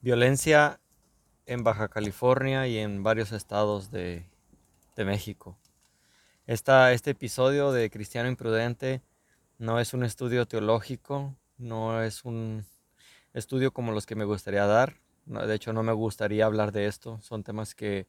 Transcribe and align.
Violencia 0.00 0.78
en 1.44 1.64
Baja 1.64 1.88
California 1.88 2.68
y 2.68 2.78
en 2.78 3.02
varios 3.02 3.32
estados 3.32 3.90
de, 3.90 4.24
México. 4.96 5.58
este 6.46 7.10
episodio 7.10 7.72
de 7.72 7.90
Cristiano 7.90 8.28
Imprudente 8.28 9.02
no 9.58 9.80
es 9.80 9.94
un 9.94 10.04
estudio 10.04 10.46
teológico, 10.46 11.34
no 11.56 12.00
es 12.00 12.24
un 12.24 12.64
estudio 13.32 13.72
como 13.72 13.90
los 13.90 14.06
que 14.06 14.14
me 14.14 14.24
gustaría 14.24 14.66
dar. 14.66 15.00
de 15.24 15.54
hecho, 15.54 15.72
no 15.72 15.82
me 15.82 15.92
gustaría 15.92 16.46
hablar 16.46 16.70
de 16.70 16.86
esto. 16.86 17.20
Son 17.20 17.42
temas 17.42 17.74
que 17.74 18.06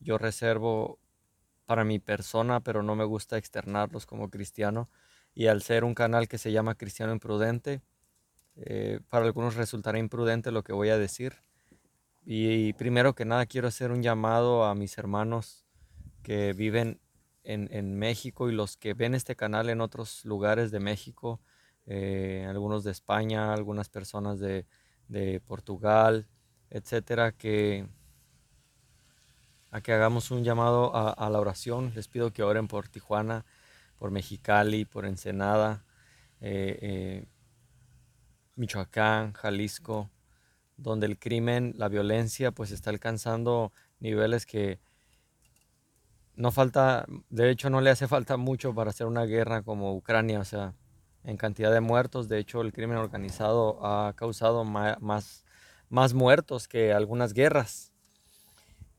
yo 0.00 0.18
reservo 0.18 0.98
para 1.64 1.84
mi 1.84 1.98
persona, 1.98 2.60
pero 2.60 2.82
no 2.82 2.96
me 2.96 3.04
gusta 3.04 3.38
externarlos 3.38 4.04
como 4.04 4.28
cristiano. 4.28 4.90
Y 5.34 5.46
al 5.46 5.62
ser 5.62 5.84
un 5.84 5.94
canal 5.94 6.28
que 6.28 6.36
se 6.36 6.52
llama 6.52 6.74
Cristiano 6.74 7.12
Imprudente, 7.12 7.80
eh, 8.56 9.00
para 9.08 9.24
algunos 9.24 9.56
resultará 9.56 9.98
imprudente 9.98 10.52
lo 10.52 10.62
que 10.62 10.72
voy 10.72 10.90
a 10.90 10.98
decir. 10.98 11.34
Y, 12.26 12.72
primero 12.74 13.14
que 13.14 13.24
nada 13.24 13.46
quiero 13.46 13.68
hacer 13.68 13.90
un 13.90 14.02
llamado 14.02 14.64
a 14.64 14.74
mis 14.74 14.96
hermanos 14.96 15.66
que 16.22 16.54
viven 16.54 17.00
en, 17.42 17.98
México 17.98 18.48
y 18.48 18.54
los 18.54 18.78
que 18.78 18.94
ven 18.94 19.14
este 19.14 19.36
canal 19.36 19.68
en 19.68 19.82
otros 19.82 20.24
lugares 20.24 20.70
de 20.70 20.80
México, 20.80 21.40
eh, 21.86 22.46
algunos 22.48 22.82
de 22.82 22.92
España, 22.92 23.52
algunas 23.52 23.90
personas 23.90 24.38
de, 24.40 24.66
Portugal, 25.46 26.26
etcétera, 26.70 27.32
que 27.32 27.86
a 29.70 29.80
que 29.80 29.92
hagamos 29.92 30.30
un 30.30 30.44
llamado 30.44 30.92
a, 30.94 31.28
la 31.28 31.40
oración. 31.40 31.92
Les 31.94 32.08
pido 32.08 32.32
que 32.32 32.42
oren 32.42 32.68
por 32.68 32.88
Tijuana, 32.88 33.44
por 33.98 34.10
Mexicali, 34.10 34.86
por 34.86 35.04
Ensenada, 35.04 35.84
eh, 36.40 37.26
Michoacán, 38.56 39.32
Jalisco, 39.32 40.10
donde 40.76 41.06
el 41.06 41.18
crimen, 41.18 41.74
la 41.76 41.88
violencia, 41.88 42.52
pues 42.52 42.70
está 42.70 42.90
alcanzando 42.90 43.72
niveles 44.00 44.46
que 44.46 44.80
no 46.36 46.50
falta, 46.50 47.06
de 47.30 47.50
hecho 47.50 47.70
no 47.70 47.80
le 47.80 47.90
hace 47.90 48.08
falta 48.08 48.36
mucho 48.36 48.74
para 48.74 48.90
hacer 48.90 49.06
una 49.06 49.24
guerra 49.24 49.62
como 49.62 49.94
Ucrania, 49.94 50.40
o 50.40 50.44
sea, 50.44 50.74
en 51.22 51.36
cantidad 51.36 51.72
de 51.72 51.80
muertos, 51.80 52.28
de 52.28 52.38
hecho 52.38 52.60
el 52.60 52.72
crimen 52.72 52.98
organizado 52.98 53.84
ha 53.86 54.12
causado 54.14 54.64
más, 54.64 55.44
más 55.88 56.14
muertos 56.14 56.68
que 56.68 56.92
algunas 56.92 57.32
guerras. 57.32 57.92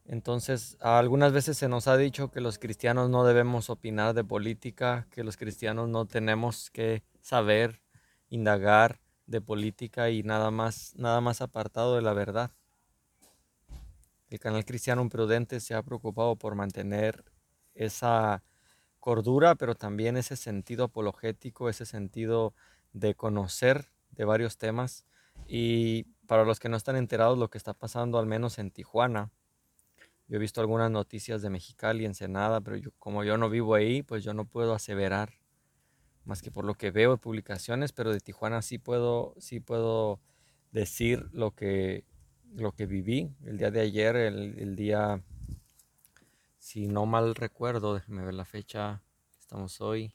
Entonces, 0.07 0.77
algunas 0.81 1.33
veces 1.33 1.57
se 1.57 1.67
nos 1.67 1.87
ha 1.87 1.97
dicho 1.97 2.29
que 2.29 2.39
los 2.39 2.59
cristianos 2.59 3.09
no 3.09 3.25
debemos 3.25 3.71
opinar 3.71 4.13
de 4.13 4.23
política, 4.23 5.07
que 5.09 5.23
los 5.23 5.35
cristianos 5.35 5.89
no 5.89 6.05
tenemos 6.05 6.69
que 6.69 7.03
saber, 7.21 7.81
indagar 8.29 8.99
de 9.27 9.41
política 9.41 10.09
y 10.09 10.23
nada 10.23 10.51
más, 10.51 10.93
nada 10.95 11.21
más 11.21 11.41
apartado 11.41 11.95
de 11.95 12.01
la 12.01 12.13
verdad. 12.13 12.51
El 14.29 14.39
canal 14.39 14.65
Cristiano 14.65 15.01
Imprudente 15.01 15.59
se 15.59 15.75
ha 15.75 15.83
preocupado 15.83 16.35
por 16.35 16.55
mantener 16.55 17.23
esa 17.73 18.43
cordura, 18.99 19.55
pero 19.55 19.75
también 19.75 20.17
ese 20.17 20.35
sentido 20.35 20.85
apologético, 20.85 21.69
ese 21.69 21.85
sentido 21.85 22.53
de 22.93 23.13
conocer 23.15 23.91
de 24.11 24.25
varios 24.25 24.57
temas. 24.57 25.05
Y 25.47 26.03
para 26.27 26.43
los 26.43 26.59
que 26.59 26.69
no 26.69 26.77
están 26.77 26.95
enterados 26.95 27.37
lo 27.37 27.49
que 27.49 27.57
está 27.57 27.73
pasando, 27.73 28.17
al 28.17 28.25
menos 28.25 28.57
en 28.57 28.71
Tijuana, 28.71 29.31
yo 30.27 30.37
he 30.37 30.39
visto 30.39 30.59
algunas 30.59 30.89
noticias 30.89 31.43
de 31.43 31.51
Mexicali, 31.51 32.05
Ensenada, 32.05 32.61
pero 32.61 32.77
yo, 32.77 32.89
como 32.97 33.23
yo 33.23 33.37
no 33.37 33.49
vivo 33.49 33.75
ahí, 33.75 34.01
pues 34.01 34.23
yo 34.23 34.33
no 34.33 34.45
puedo 34.45 34.73
aseverar 34.73 35.33
más 36.25 36.41
que 36.41 36.51
por 36.51 36.65
lo 36.65 36.75
que 36.75 36.91
veo 36.91 37.11
de 37.11 37.17
publicaciones, 37.17 37.91
pero 37.93 38.11
de 38.11 38.19
Tijuana 38.19 38.61
sí 38.61 38.77
puedo, 38.77 39.33
sí 39.37 39.59
puedo 39.59 40.19
decir 40.71 41.29
lo 41.31 41.51
que, 41.51 42.03
lo 42.53 42.73
que 42.73 42.85
viví 42.85 43.31
el 43.45 43.57
día 43.57 43.71
de 43.71 43.81
ayer, 43.81 44.15
el, 44.15 44.75
día, 44.75 45.23
si 46.59 46.87
no 46.87 47.05
mal 47.05 47.35
recuerdo, 47.35 47.93
déjeme 47.93 48.25
ver 48.25 48.33
la 48.33 48.45
fecha, 48.45 49.01
estamos 49.39 49.81
hoy, 49.81 50.13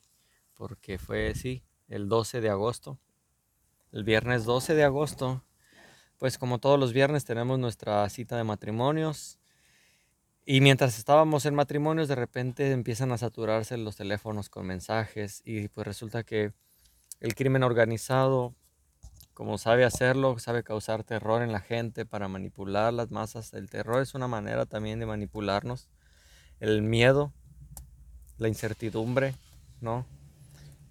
porque 0.55 0.99
fue, 0.99 1.35
sí, 1.35 1.63
el 1.89 2.09
12 2.09 2.41
de 2.41 2.51
agosto, 2.51 2.99
el 3.93 4.05
viernes 4.05 4.45
12 4.45 4.75
de 4.75 4.85
agosto, 4.85 5.43
pues 6.19 6.37
como 6.37 6.59
todos 6.59 6.79
los 6.79 6.93
viernes 6.93 7.25
tenemos 7.25 7.59
nuestra 7.59 8.09
cita 8.11 8.37
de 8.37 8.45
matrimonios, 8.45 9.40
y 10.53 10.61
mientras 10.61 10.99
estábamos 10.99 11.47
en 11.47 11.55
matrimonios, 11.55 12.09
de 12.09 12.17
repente 12.17 12.73
empiezan 12.73 13.13
a 13.13 13.19
saturarse 13.19 13.77
los 13.77 13.95
teléfonos 13.95 14.49
con 14.49 14.67
mensajes 14.67 15.43
y 15.45 15.69
pues 15.69 15.87
resulta 15.87 16.25
que 16.25 16.53
el 17.21 17.37
crimen 17.37 17.63
organizado, 17.63 18.57
como 19.33 19.59
sabe 19.59 19.85
hacerlo, 19.85 20.37
sabe 20.41 20.65
causar 20.65 21.05
terror 21.05 21.43
en 21.43 21.53
la 21.53 21.61
gente 21.61 22.05
para 22.05 22.27
manipular 22.27 22.93
las 22.93 23.13
masas. 23.13 23.55
El 23.55 23.71
terror 23.71 24.03
es 24.03 24.17
una 24.17 24.27
manera 24.27 24.67
también 24.67 24.99
de 24.99 25.07
manipularnos. 25.07 25.89
El 26.59 26.83
miedo, 26.83 27.33
la 28.37 28.49
incertidumbre, 28.49 29.37
¿no? 29.81 30.05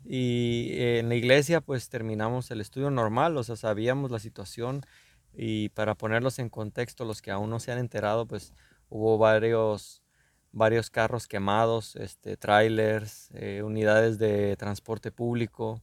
Y 0.05 0.69
en 0.79 1.09
la 1.09 1.15
iglesia 1.15 1.59
pues 1.59 1.89
terminamos 1.89 2.49
el 2.51 2.61
estudio 2.61 2.91
normal, 2.91 3.35
o 3.35 3.43
sea, 3.43 3.57
sabíamos 3.57 4.09
la 4.09 4.19
situación 4.19 4.85
y 5.33 5.67
para 5.67 5.95
ponerlos 5.95 6.39
en 6.39 6.47
contexto, 6.47 7.03
los 7.03 7.21
que 7.21 7.31
aún 7.31 7.49
no 7.49 7.59
se 7.59 7.73
han 7.73 7.79
enterado, 7.79 8.25
pues 8.25 8.53
hubo 8.89 9.17
varios, 9.17 10.03
varios 10.51 10.89
carros 10.89 11.27
quemados, 11.27 11.95
este, 11.95 12.37
trailers, 12.37 13.29
eh, 13.33 13.61
unidades 13.63 14.19
de 14.19 14.55
transporte 14.57 15.11
público, 15.11 15.81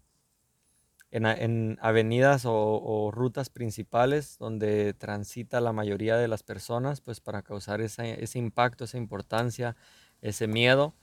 en, 1.11 1.79
avenidas 1.81 2.43
o, 2.45 3.11
rutas 3.13 3.49
principales 3.49 4.37
donde 4.39 4.93
transita 4.93 5.61
la 5.61 5.73
mayoría 5.73 6.17
de 6.17 6.29
las 6.29 6.43
personas, 6.43 7.01
pues 7.01 7.21
para 7.21 7.43
causar 7.43 7.81
ese 7.81 8.39
impacto, 8.39 8.85
esa 8.85 8.99
importancia, 8.99 9.77
ese 10.21 10.47
miedo. 10.47 10.95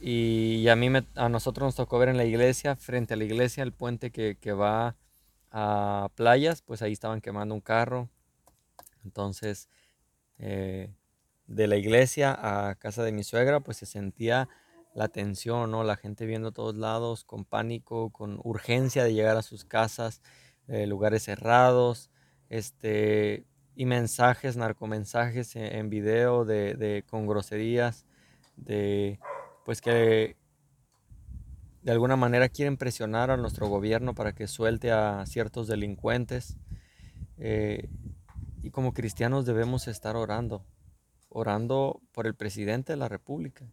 Y, 0.00 0.68
a 0.68 0.76
mí, 0.76 0.88
a 1.16 1.28
nosotros 1.28 1.66
nos 1.66 1.74
tocó 1.74 1.98
ver 1.98 2.10
en 2.10 2.16
la 2.16 2.24
iglesia, 2.24 2.76
frente 2.76 3.14
a 3.14 3.16
la 3.16 3.24
iglesia, 3.24 3.62
el 3.62 3.72
puente 3.72 4.10
que, 4.10 4.36
que 4.40 4.52
va 4.52 4.96
a 5.50 6.10
playas, 6.14 6.62
pues 6.62 6.82
ahí 6.82 6.92
estaban 6.92 7.20
quemando 7.20 7.54
un 7.54 7.60
carro. 7.60 8.08
Entonces, 9.04 9.68
eh, 10.38 10.94
de 11.50 11.66
la 11.66 11.76
iglesia 11.76 12.36
a 12.38 12.76
casa 12.76 13.02
de 13.02 13.12
mi 13.12 13.24
suegra, 13.24 13.60
pues 13.60 13.76
se 13.76 13.86
sentía 13.86 14.48
la 14.94 15.08
tensión, 15.08 15.70
¿no? 15.70 15.82
La 15.84 15.96
gente 15.96 16.24
viendo 16.24 16.48
a 16.48 16.52
todos 16.52 16.76
lados, 16.76 17.24
con 17.24 17.44
pánico, 17.44 18.10
con 18.10 18.40
urgencia 18.44 19.04
de 19.04 19.14
llegar 19.14 19.36
a 19.36 19.42
sus 19.42 19.64
casas, 19.64 20.22
eh, 20.68 20.86
lugares 20.86 21.24
cerrados, 21.24 22.10
este, 22.48 23.44
y 23.74 23.84
mensajes, 23.84 24.56
narcomensajes 24.56 25.56
en, 25.56 25.64
en 25.64 25.90
video 25.90 26.44
de, 26.44 26.74
de, 26.74 27.04
con 27.08 27.26
groserías, 27.26 28.06
de, 28.56 29.18
pues 29.64 29.80
que 29.80 30.36
de 31.82 31.92
alguna 31.92 32.14
manera 32.16 32.48
quieren 32.48 32.76
presionar 32.76 33.30
a 33.30 33.36
nuestro 33.36 33.68
gobierno 33.68 34.14
para 34.14 34.34
que 34.34 34.46
suelte 34.46 34.92
a 34.92 35.24
ciertos 35.26 35.66
delincuentes. 35.66 36.56
Eh, 37.38 37.88
y 38.62 38.70
como 38.70 38.92
cristianos 38.92 39.46
debemos 39.46 39.88
estar 39.88 40.14
orando, 40.14 40.64
orando 41.30 42.02
por 42.12 42.26
el 42.26 42.34
presidente 42.34 42.92
de 42.92 42.96
la 42.98 43.08
República, 43.08 43.72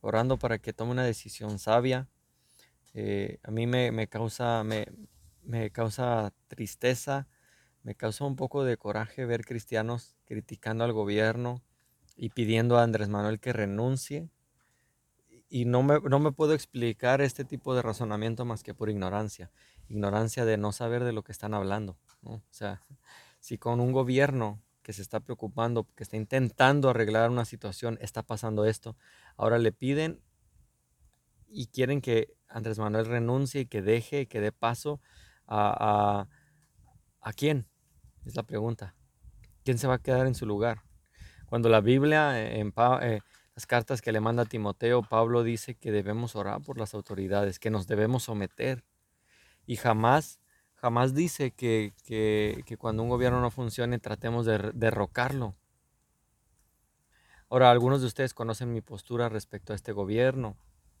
orando 0.00 0.38
para 0.38 0.58
que 0.58 0.72
tome 0.72 0.92
una 0.92 1.04
decisión 1.04 1.58
sabia. 1.58 2.08
Eh, 2.94 3.38
a 3.42 3.50
mí 3.50 3.66
me, 3.66 4.08
causa, 4.08 4.64
me, 4.64 4.86
me, 5.42 5.70
causa 5.70 6.32
tristeza, 6.48 7.28
me 7.82 7.94
causa 7.94 8.24
un 8.24 8.36
poco 8.36 8.64
de 8.64 8.76
coraje 8.76 9.26
ver 9.26 9.44
cristianos 9.44 10.16
criticando 10.24 10.84
al 10.84 10.92
gobierno 10.92 11.62
y 12.16 12.30
pidiendo 12.30 12.78
a 12.78 12.84
Andrés 12.84 13.08
Manuel 13.08 13.40
que 13.40 13.52
renuncie. 13.52 14.30
Y 15.48 15.66
no 15.66 15.82
me, 15.82 16.00
no 16.00 16.18
me 16.18 16.32
puedo 16.32 16.54
explicar 16.54 17.20
este 17.20 17.44
tipo 17.44 17.74
de 17.74 17.82
razonamiento 17.82 18.44
más 18.44 18.62
que 18.62 18.72
por 18.72 18.88
ignorancia. 18.88 19.50
Ignorancia 19.88 20.44
de 20.44 20.56
no 20.56 20.72
saber 20.72 21.04
de 21.04 21.12
lo 21.12 21.24
que 21.24 21.32
están 21.32 21.54
hablando. 21.54 21.98
O 22.22 22.40
sea, 22.50 22.82
si 23.40 23.58
con 23.58 23.80
un 23.80 23.92
gobierno 23.92 24.62
que 24.82 24.92
se 24.92 25.02
está 25.02 25.20
preocupando, 25.20 25.86
que 25.94 26.02
está 26.02 26.16
intentando 26.16 26.90
arreglar 26.90 27.30
una 27.30 27.44
situación, 27.44 27.98
está 28.00 28.22
pasando 28.22 28.64
esto. 28.66 28.96
Ahora 29.36 29.58
le 29.58 29.72
piden 29.72 30.20
y 31.48 31.66
quieren 31.66 32.00
que 32.00 32.34
Andrés 32.48 32.78
Manuel 32.78 33.06
renuncie 33.06 33.62
y 33.62 33.66
que 33.66 33.82
deje, 33.82 34.26
que 34.26 34.40
dé 34.40 34.52
paso 34.52 35.00
a, 35.46 36.28
a, 37.20 37.32
quién, 37.32 37.68
es 38.24 38.36
la 38.36 38.42
pregunta. 38.42 38.94
¿Quién 39.64 39.78
se 39.78 39.86
va 39.86 39.94
a 39.94 40.02
quedar 40.02 40.26
en 40.26 40.34
su 40.34 40.46
lugar? 40.46 40.82
Cuando 41.46 41.68
la 41.68 41.80
Biblia, 41.80 42.40
en 42.40 42.72
eh, 43.02 43.20
las 43.54 43.66
cartas 43.66 44.00
que 44.00 44.12
le 44.12 44.20
manda 44.20 44.44
Timoteo, 44.44 45.02
Pablo 45.02 45.42
dice 45.42 45.74
que 45.74 45.92
debemos 45.92 46.34
orar 46.34 46.62
por 46.62 46.78
las 46.78 46.94
autoridades, 46.94 47.58
que 47.58 47.70
nos 47.70 47.86
debemos 47.86 48.24
someter. 48.24 48.84
Y 49.66 49.76
jamás 49.76 50.40
jamás 50.82 51.14
dice 51.14 51.52
que, 51.52 51.94
cuando 52.76 53.04
un 53.04 53.08
gobierno 53.08 53.40
no 53.40 53.52
funcione 53.52 54.00
tratemos 54.00 54.44
de 54.46 54.72
derrocarlo. 54.74 55.54
Ahora, 57.48 57.70
algunos 57.70 58.00
de 58.00 58.08
ustedes 58.08 58.34
conocen 58.34 58.72
mi 58.72 58.80
postura 58.80 59.28
respecto 59.28 59.72
a 59.72 59.76
este 59.76 59.92
gobierno. 59.92 60.56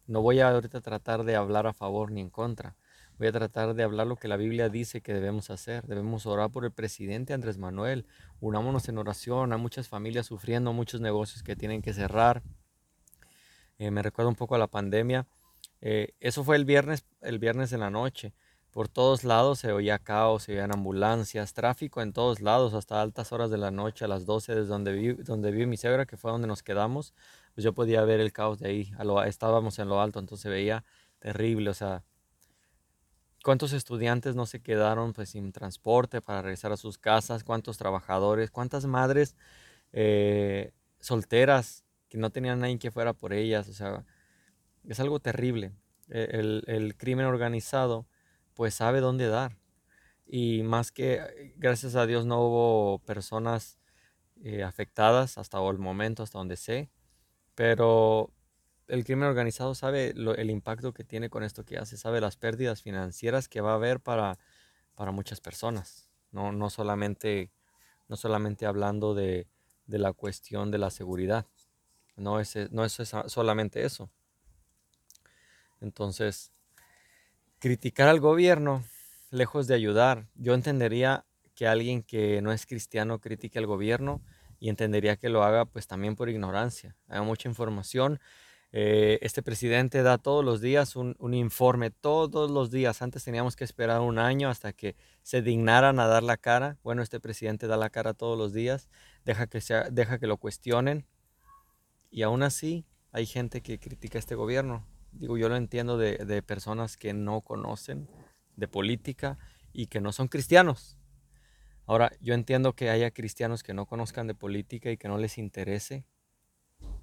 No 0.06 0.22
voy 0.22 0.38
a 0.38 0.50
ahorita 0.50 0.82
tratar 0.82 1.24
de 1.24 1.34
hablar 1.34 1.66
a 1.66 1.72
favor 1.72 2.12
ni 2.12 2.20
en 2.20 2.30
contra. 2.30 2.76
Voy 3.18 3.26
a 3.26 3.32
tratar 3.32 3.74
de 3.74 3.82
hablar 3.82 4.06
lo 4.06 4.14
que 4.14 4.28
la 4.28 4.36
Biblia 4.36 4.68
dice 4.68 5.00
que 5.00 5.14
debemos 5.14 5.50
hacer. 5.50 5.84
Debemos 5.88 6.26
orar 6.26 6.50
por 6.50 6.64
el 6.64 6.70
presidente 6.70 7.32
Andrés 7.32 7.58
Manuel. 7.58 8.06
Unámonos 8.40 8.88
en 8.88 8.98
oración. 8.98 9.52
Hay 9.52 9.58
muchas 9.58 9.88
familias 9.88 10.26
sufriendo, 10.26 10.72
muchos 10.72 11.00
negocios 11.00 11.42
que 11.42 11.56
tienen 11.56 11.82
que 11.82 11.92
cerrar. 11.92 12.42
Eh, 13.78 13.90
me 13.90 14.02
recuerda 14.02 14.28
un 14.28 14.36
poco 14.36 14.54
a 14.54 14.58
la 14.58 14.68
pandemia. 14.68 15.26
Eh, 15.80 16.14
eso 16.20 16.44
fue 16.44 16.54
el 16.54 16.64
viernes, 16.64 17.04
el 17.20 17.40
viernes 17.40 17.72
en 17.72 17.80
la 17.80 17.90
noche. 17.90 18.32
Por 18.72 18.88
todos 18.88 19.22
lados 19.22 19.60
se 19.60 19.72
oía 19.72 19.98
caos, 19.98 20.44
se 20.44 20.52
oían 20.52 20.72
ambulancias, 20.72 21.52
tráfico 21.52 22.02
en 22.02 22.12
todos 22.12 22.40
lados, 22.40 22.74
hasta 22.74 23.00
altas 23.00 23.30
horas 23.32 23.50
de 23.50 23.58
la 23.58 23.70
noche, 23.70 24.04
a 24.06 24.08
las 24.08 24.26
12, 24.26 24.54
desde 24.54 24.68
donde 24.68 24.92
vi, 24.92 25.12
donde 25.12 25.52
mi 25.66 25.76
suegra, 25.76 26.06
que 26.06 26.16
fue 26.16 26.30
donde 26.32 26.48
nos 26.48 26.62
quedamos, 26.62 27.14
pues 27.54 27.64
yo 27.64 27.74
podía 27.74 28.02
ver 28.02 28.20
el 28.20 28.32
caos 28.32 28.58
de 28.58 28.68
ahí. 28.68 28.92
estábamos 29.26 29.78
en 29.78 29.88
lo 29.88 30.00
alto, 30.00 30.18
entonces 30.18 30.50
veía 30.50 30.84
terrible, 31.20 31.70
o 31.70 31.74
sea, 31.74 32.02
cuántos 33.42 33.72
estudiantes 33.72 34.34
no 34.34 34.46
se 34.46 34.60
quedaron 34.60 35.12
pues 35.12 35.30
sin 35.30 35.52
transporte 35.52 36.22
para 36.22 36.42
regresar 36.42 36.72
a 36.72 36.76
sus 36.76 36.98
casas, 36.98 37.44
cuántos 37.44 37.76
trabajadores, 37.76 38.50
cuántas 38.50 38.86
madres 38.86 39.36
eh, 39.92 40.72
solteras 41.00 41.84
que 42.08 42.18
no 42.18 42.30
tenían 42.30 42.60
nadie 42.60 42.78
que 42.78 42.90
fuera 42.90 43.12
por 43.12 43.32
ellas, 43.32 43.68
o 43.68 43.74
sea, 43.74 44.04
es 44.88 45.00
algo 45.00 45.20
terrible. 45.20 45.72
E, 46.08 46.62
el, 46.66 46.94
crimen 46.96 47.26
organizado 47.26 48.06
pues 48.54 48.74
sabe 48.74 49.00
dónde 49.00 49.28
dar. 49.28 49.58
Y 50.26 50.62
más 50.62 50.92
que, 50.92 51.54
gracias 51.56 51.94
a 51.94 52.06
Dios, 52.06 52.26
no 52.26 52.40
hubo 52.40 52.98
personas 53.00 53.78
eh, 54.42 54.62
afectadas 54.62 55.38
hasta 55.38 55.58
el 55.68 55.78
momento, 55.78 56.22
hasta 56.22 56.38
donde 56.38 56.56
sé. 56.56 56.90
Pero 57.54 58.32
el 58.88 59.04
crimen 59.04 59.28
organizado 59.28 59.74
sabe 59.74 60.10
el 60.10 60.50
impacto 60.50 60.92
que 60.92 61.04
tiene 61.04 61.30
con 61.30 61.42
esto 61.42 61.64
que 61.64 61.78
hace, 61.78 61.96
sabe 61.96 62.20
las 62.20 62.36
pérdidas 62.36 62.82
financieras 62.82 63.48
que 63.48 63.60
va 63.60 63.72
a 63.72 63.76
haber 63.76 64.00
para, 64.00 64.38
para 64.94 65.12
muchas 65.12 65.40
personas. 65.40 66.08
No, 66.30 66.52
no, 66.52 66.70
solamente, 66.70 67.50
no 68.08 68.16
solamente 68.16 68.66
hablando 68.66 69.14
de, 69.14 69.48
de 69.86 69.98
la 69.98 70.12
cuestión 70.12 70.70
de 70.70 70.78
la 70.78 70.90
seguridad. 70.90 71.46
No 72.16 72.40
es, 72.40 72.56
no 72.70 72.84
es 72.84 72.98
solamente 73.26 73.84
eso. 73.84 74.10
Entonces, 75.80 76.52
criticar 77.62 78.08
al 78.08 78.18
gobierno, 78.18 78.82
lejos 79.30 79.68
de 79.68 79.76
ayudar, 79.76 80.26
yo 80.34 80.54
entendería 80.54 81.24
que 81.54 81.68
alguien 81.68 82.02
que 82.02 82.42
no 82.42 82.50
es 82.50 82.66
cristiano 82.66 83.20
critique 83.20 83.56
al 83.56 83.66
gobierno 83.66 84.20
y 84.58 84.68
entendería 84.68 85.14
que 85.14 85.28
lo 85.28 85.44
haga 85.44 85.64
pues 85.64 85.86
también 85.86 86.16
por 86.16 86.28
ignorancia. 86.28 86.96
Hay 87.06 87.20
mucha 87.20 87.48
información. 87.48 88.18
Eh, 88.72 89.20
este 89.22 89.44
presidente 89.44 90.02
da 90.02 90.18
todos 90.18 90.44
los 90.44 90.60
días 90.60 90.96
un, 90.96 91.34
informe, 91.34 91.92
todos 91.92 92.50
los 92.50 92.72
días. 92.72 93.00
Antes 93.00 93.22
teníamos 93.22 93.54
que 93.54 93.62
esperar 93.62 94.00
un 94.00 94.18
año 94.18 94.48
hasta 94.48 94.72
que 94.72 94.96
se 95.22 95.40
dignaran 95.40 96.00
a 96.00 96.08
dar 96.08 96.24
la 96.24 96.38
cara. 96.38 96.78
Bueno, 96.82 97.00
este 97.00 97.20
presidente 97.20 97.68
da 97.68 97.76
la 97.76 97.90
cara 97.90 98.12
todos 98.12 98.36
los 98.36 98.52
días, 98.52 98.88
deja 99.24 99.46
que, 99.46 99.60
sea, 99.60 99.88
deja 99.88 100.18
que 100.18 100.26
lo 100.26 100.36
cuestionen. 100.36 101.06
Y 102.10 102.22
aún 102.22 102.42
así 102.42 102.86
hay 103.12 103.24
gente 103.24 103.62
que 103.62 103.78
critica 103.78 104.18
a 104.18 104.20
este 104.20 104.34
gobierno 104.34 104.84
digo, 105.12 105.36
yo 105.36 105.48
lo 105.48 105.56
entiendo 105.56 105.98
de, 105.98 106.42
personas 106.42 106.96
que 106.96 107.12
no 107.12 107.40
conocen 107.42 108.08
de 108.56 108.68
política 108.68 109.38
y 109.72 109.86
que 109.86 110.00
no 110.00 110.12
son 110.12 110.28
cristianos. 110.28 110.98
Ahora, 111.86 112.12
yo 112.20 112.34
entiendo 112.34 112.74
que 112.74 112.90
haya 112.90 113.10
cristianos 113.10 113.62
que 113.62 113.74
no 113.74 113.86
conozcan 113.86 114.26
de 114.26 114.34
política 114.34 114.90
y 114.90 114.96
que 114.96 115.08
no 115.08 115.18
les 115.18 115.38
interese 115.38 116.04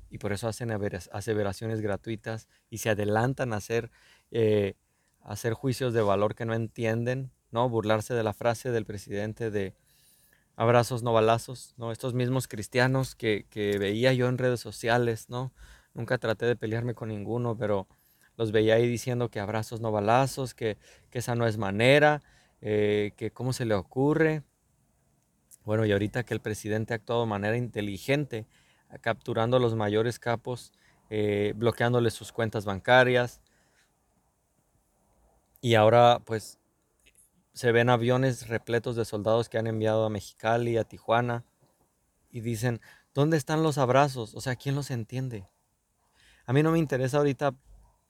y 0.09 0.17
por 0.17 0.33
eso 0.33 0.47
hacen 0.47 0.71
aseveraciones 1.11 1.81
gratuitas 1.81 2.47
y 2.69 2.79
se 2.79 2.89
adelantan 2.89 3.53
a 3.53 3.57
hacer, 3.57 3.91
eh, 4.31 4.75
hacer 5.21 5.53
juicios 5.53 5.93
de 5.93 6.01
valor 6.01 6.35
que 6.35 6.45
no 6.45 6.53
entienden, 6.53 7.31
¿no? 7.51 7.69
Burlarse 7.69 8.13
de 8.13 8.23
la 8.23 8.33
frase 8.33 8.71
del 8.71 8.85
presidente 8.85 9.51
de 9.51 9.75
abrazos 10.55 11.03
no 11.03 11.13
balazos, 11.13 11.75
¿no? 11.77 11.91
Estos 11.91 12.13
mismos 12.13 12.47
cristianos 12.47 13.15
que, 13.15 13.45
que 13.49 13.77
veía 13.77 14.13
yo 14.13 14.27
en 14.27 14.37
redes 14.37 14.59
sociales, 14.59 15.29
¿no? 15.29 15.53
Nunca 15.93 16.17
traté 16.17 16.45
de 16.45 16.55
pelearme 16.55 16.95
con 16.95 17.09
ninguno, 17.09 17.57
pero 17.57 17.87
los 18.39 18.53
veía 18.53 18.75
ahí 18.75 18.87
diciendo 18.87 19.29
que 19.29 19.41
abrazos 19.41 19.81
no 19.81 19.91
balazos, 19.91 20.53
que, 20.53 20.77
esa 21.11 21.35
no 21.35 21.45
es 21.45 21.57
manera, 21.57 22.21
eh, 22.61 23.11
que 23.17 23.31
cómo 23.31 23.51
se 23.51 23.65
le 23.65 23.75
ocurre. 23.75 24.43
Bueno, 25.65 25.85
y 25.85 25.91
ahorita 25.91 26.23
que 26.23 26.33
el 26.33 26.39
presidente 26.39 26.93
ha 26.93 26.95
actuado 26.95 27.23
de 27.23 27.27
manera 27.27 27.57
inteligente, 27.57 28.47
capturando 29.01 29.57
a 29.57 29.59
los 29.59 29.75
mayores 29.75 30.19
capos, 30.19 30.71
eh, 31.09 31.51
bloqueándoles 31.57 32.13
sus 32.13 32.31
cuentas 32.31 32.63
bancarias. 32.63 33.41
Y 35.59 35.75
ahora 35.75 36.21
pues 36.23 36.59
se 37.51 37.73
ven 37.73 37.89
aviones 37.89 38.47
repletos 38.47 38.95
de 38.95 39.03
soldados 39.03 39.49
que 39.49 39.57
han 39.57 39.67
enviado 39.67 40.05
a 40.05 40.09
Mexicali, 40.09 40.77
a 40.77 40.85
Tijuana, 40.85 41.43
y 42.31 42.39
dicen, 42.39 42.79
¿dónde 43.13 43.35
están 43.35 43.63
los 43.63 43.77
abrazos? 43.77 44.33
O 44.33 44.39
sea, 44.39 44.55
¿quién 44.55 44.75
los 44.75 44.91
entiende? 44.91 45.45
A 46.45 46.53
mí 46.53 46.63
no 46.63 46.71
me 46.71 46.79
interesa 46.79 47.17
ahorita 47.17 47.53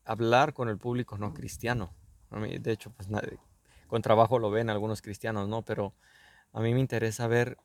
hablar 0.10 0.54
con 0.54 0.70
el 0.70 0.78
público 0.78 1.20
no 1.20 1.34
cristiano. 1.36 1.94
de 2.32 2.72
hecho, 2.72 2.92
pues 2.92 3.08
con 3.88 4.02
trabajo 4.02 4.40
lo 4.40 4.50
ven 4.50 4.70
algunos 4.72 5.04
cristianos, 5.04 5.48
¿no? 5.48 5.62
Pero 5.62 5.94
a 6.52 6.62
mí 6.62 6.74
me 6.74 6.80
interesa 6.80 7.28
ver 7.28 7.58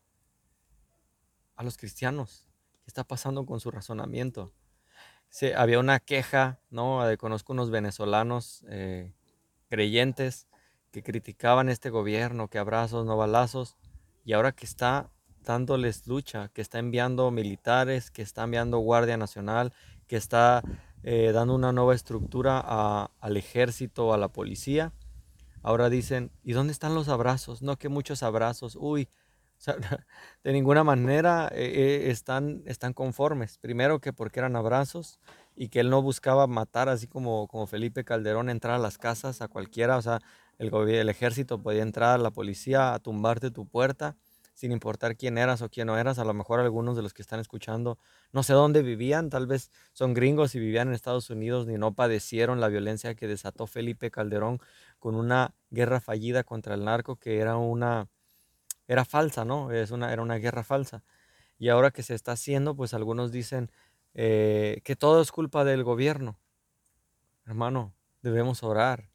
a 1.56 1.62
los 1.62 1.78
cristianos, 1.78 2.46
qué 2.82 2.88
está 2.88 3.02
pasando 3.04 3.46
con 3.46 3.60
su 3.60 3.70
razonamiento. 3.70 4.52
había 5.56 5.78
una 5.78 6.00
queja, 6.00 6.60
¿no? 6.68 7.00
Conozco 7.18 7.54
unos 7.54 7.70
venezolanos 7.70 8.62
eh, 8.68 9.10
creyentes 9.70 10.46
que 10.92 11.02
criticaban 11.02 11.70
este 11.70 11.88
gobierno, 11.88 12.48
que 12.48 12.58
abrazos, 12.58 13.06
no 13.06 13.16
balazos, 13.16 13.76
y 14.22 14.34
ahora 14.34 14.52
que 14.52 14.66
está 14.66 15.10
dándoles 15.44 16.06
lucha, 16.06 16.50
que 16.52 16.60
está 16.60 16.78
enviando 16.78 17.30
militares, 17.30 18.10
que 18.10 18.20
está 18.20 18.44
enviando 18.44 18.78
Guardia 18.78 19.16
Nacional, 19.16 19.72
que 20.06 20.16
está 20.16 20.62
eh, 21.06 21.32
dando 21.32 21.54
una 21.54 21.70
nueva 21.70 21.94
estructura 21.94 22.58
al 23.20 23.36
ejército, 23.36 24.14
a 24.14 24.18
la 24.18 24.28
policía. 24.28 24.94
Ahora 25.62 25.90
dicen, 25.90 26.32
¿y 26.42 26.52
dónde 26.52 26.72
están 26.72 26.94
los 26.94 27.08
abrazos? 27.08 27.60
No, 27.60 27.76
que 27.76 27.90
muchos 27.90 28.22
abrazos. 28.22 28.74
Uy, 28.80 29.10
de 30.44 30.52
ninguna 30.52 30.82
manera 30.82 31.48
eh, 31.52 32.06
eh, 32.06 32.10
están, 32.10 32.62
están 32.64 32.94
conformes. 32.94 33.58
Primero 33.58 34.00
que 34.00 34.14
porque 34.14 34.40
eran 34.40 34.56
abrazos 34.56 35.20
y 35.54 35.68
que 35.68 35.80
él 35.80 35.90
no 35.90 36.00
buscaba 36.00 36.46
matar, 36.46 36.88
así 36.88 37.06
como, 37.06 37.48
como 37.48 37.66
Felipe 37.66 38.04
Calderón, 38.04 38.48
entrar 38.48 38.74
a 38.74 38.78
las 38.78 38.96
casas 38.96 39.42
a 39.42 39.48
cualquiera. 39.48 39.98
O 39.98 40.02
sea, 40.02 40.20
el, 40.58 40.72
el 40.88 41.08
ejército 41.10 41.62
podía 41.62 41.82
entrar, 41.82 42.18
la 42.18 42.30
policía 42.30 42.94
a 42.94 42.98
tumbarte 42.98 43.50
tu 43.50 43.66
puerta 43.66 44.16
sin 44.54 44.70
importar 44.72 45.16
quién 45.16 45.36
eras 45.36 45.60
o 45.62 45.68
quién 45.68 45.88
no 45.88 45.98
eras. 45.98 46.18
A 46.18 46.24
lo 46.24 46.32
mejor 46.32 46.60
algunos 46.60 46.96
de 46.96 47.02
los 47.02 47.12
que 47.12 47.22
están 47.22 47.40
escuchando 47.40 47.98
no 48.32 48.42
sé 48.42 48.52
dónde 48.52 48.82
vivían, 48.82 49.28
tal 49.28 49.46
vez 49.46 49.70
son 49.92 50.14
gringos 50.14 50.54
y 50.54 50.60
vivían 50.60 50.88
en 50.88 50.94
Estados 50.94 51.28
Unidos 51.28 51.66
ni 51.66 51.76
no 51.76 51.92
padecieron 51.94 52.60
la 52.60 52.68
violencia 52.68 53.14
que 53.14 53.26
desató 53.26 53.66
Felipe 53.66 54.10
Calderón 54.10 54.60
con 54.98 55.16
una 55.16 55.54
guerra 55.70 56.00
fallida 56.00 56.44
contra 56.44 56.74
el 56.74 56.84
narco 56.84 57.16
que 57.16 57.38
era 57.38 57.56
una 57.56 58.08
era 58.86 59.04
falsa, 59.04 59.44
¿no? 59.44 59.72
Es 59.72 59.90
una, 59.90 60.12
era 60.12 60.22
una 60.22 60.36
guerra 60.36 60.62
falsa. 60.62 61.02
Y 61.58 61.68
ahora 61.70 61.90
que 61.90 62.02
se 62.02 62.14
está 62.14 62.32
haciendo, 62.32 62.76
pues 62.76 62.94
algunos 62.94 63.32
dicen 63.32 63.70
eh, 64.14 64.80
que 64.84 64.94
todo 64.94 65.22
es 65.22 65.32
culpa 65.32 65.64
del 65.64 65.84
gobierno. 65.84 66.38
Hermano, 67.46 67.94
debemos 68.22 68.62
orar, 68.62 69.10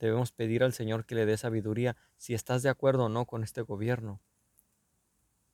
debemos 0.00 0.32
pedir 0.32 0.64
al 0.64 0.72
Señor 0.72 1.06
que 1.06 1.14
le 1.14 1.26
dé 1.26 1.36
sabiduría 1.36 1.96
si 2.16 2.34
estás 2.34 2.62
de 2.62 2.68
acuerdo 2.68 3.04
o 3.04 3.08
no 3.08 3.26
con 3.26 3.44
este 3.44 3.62
gobierno 3.62 4.20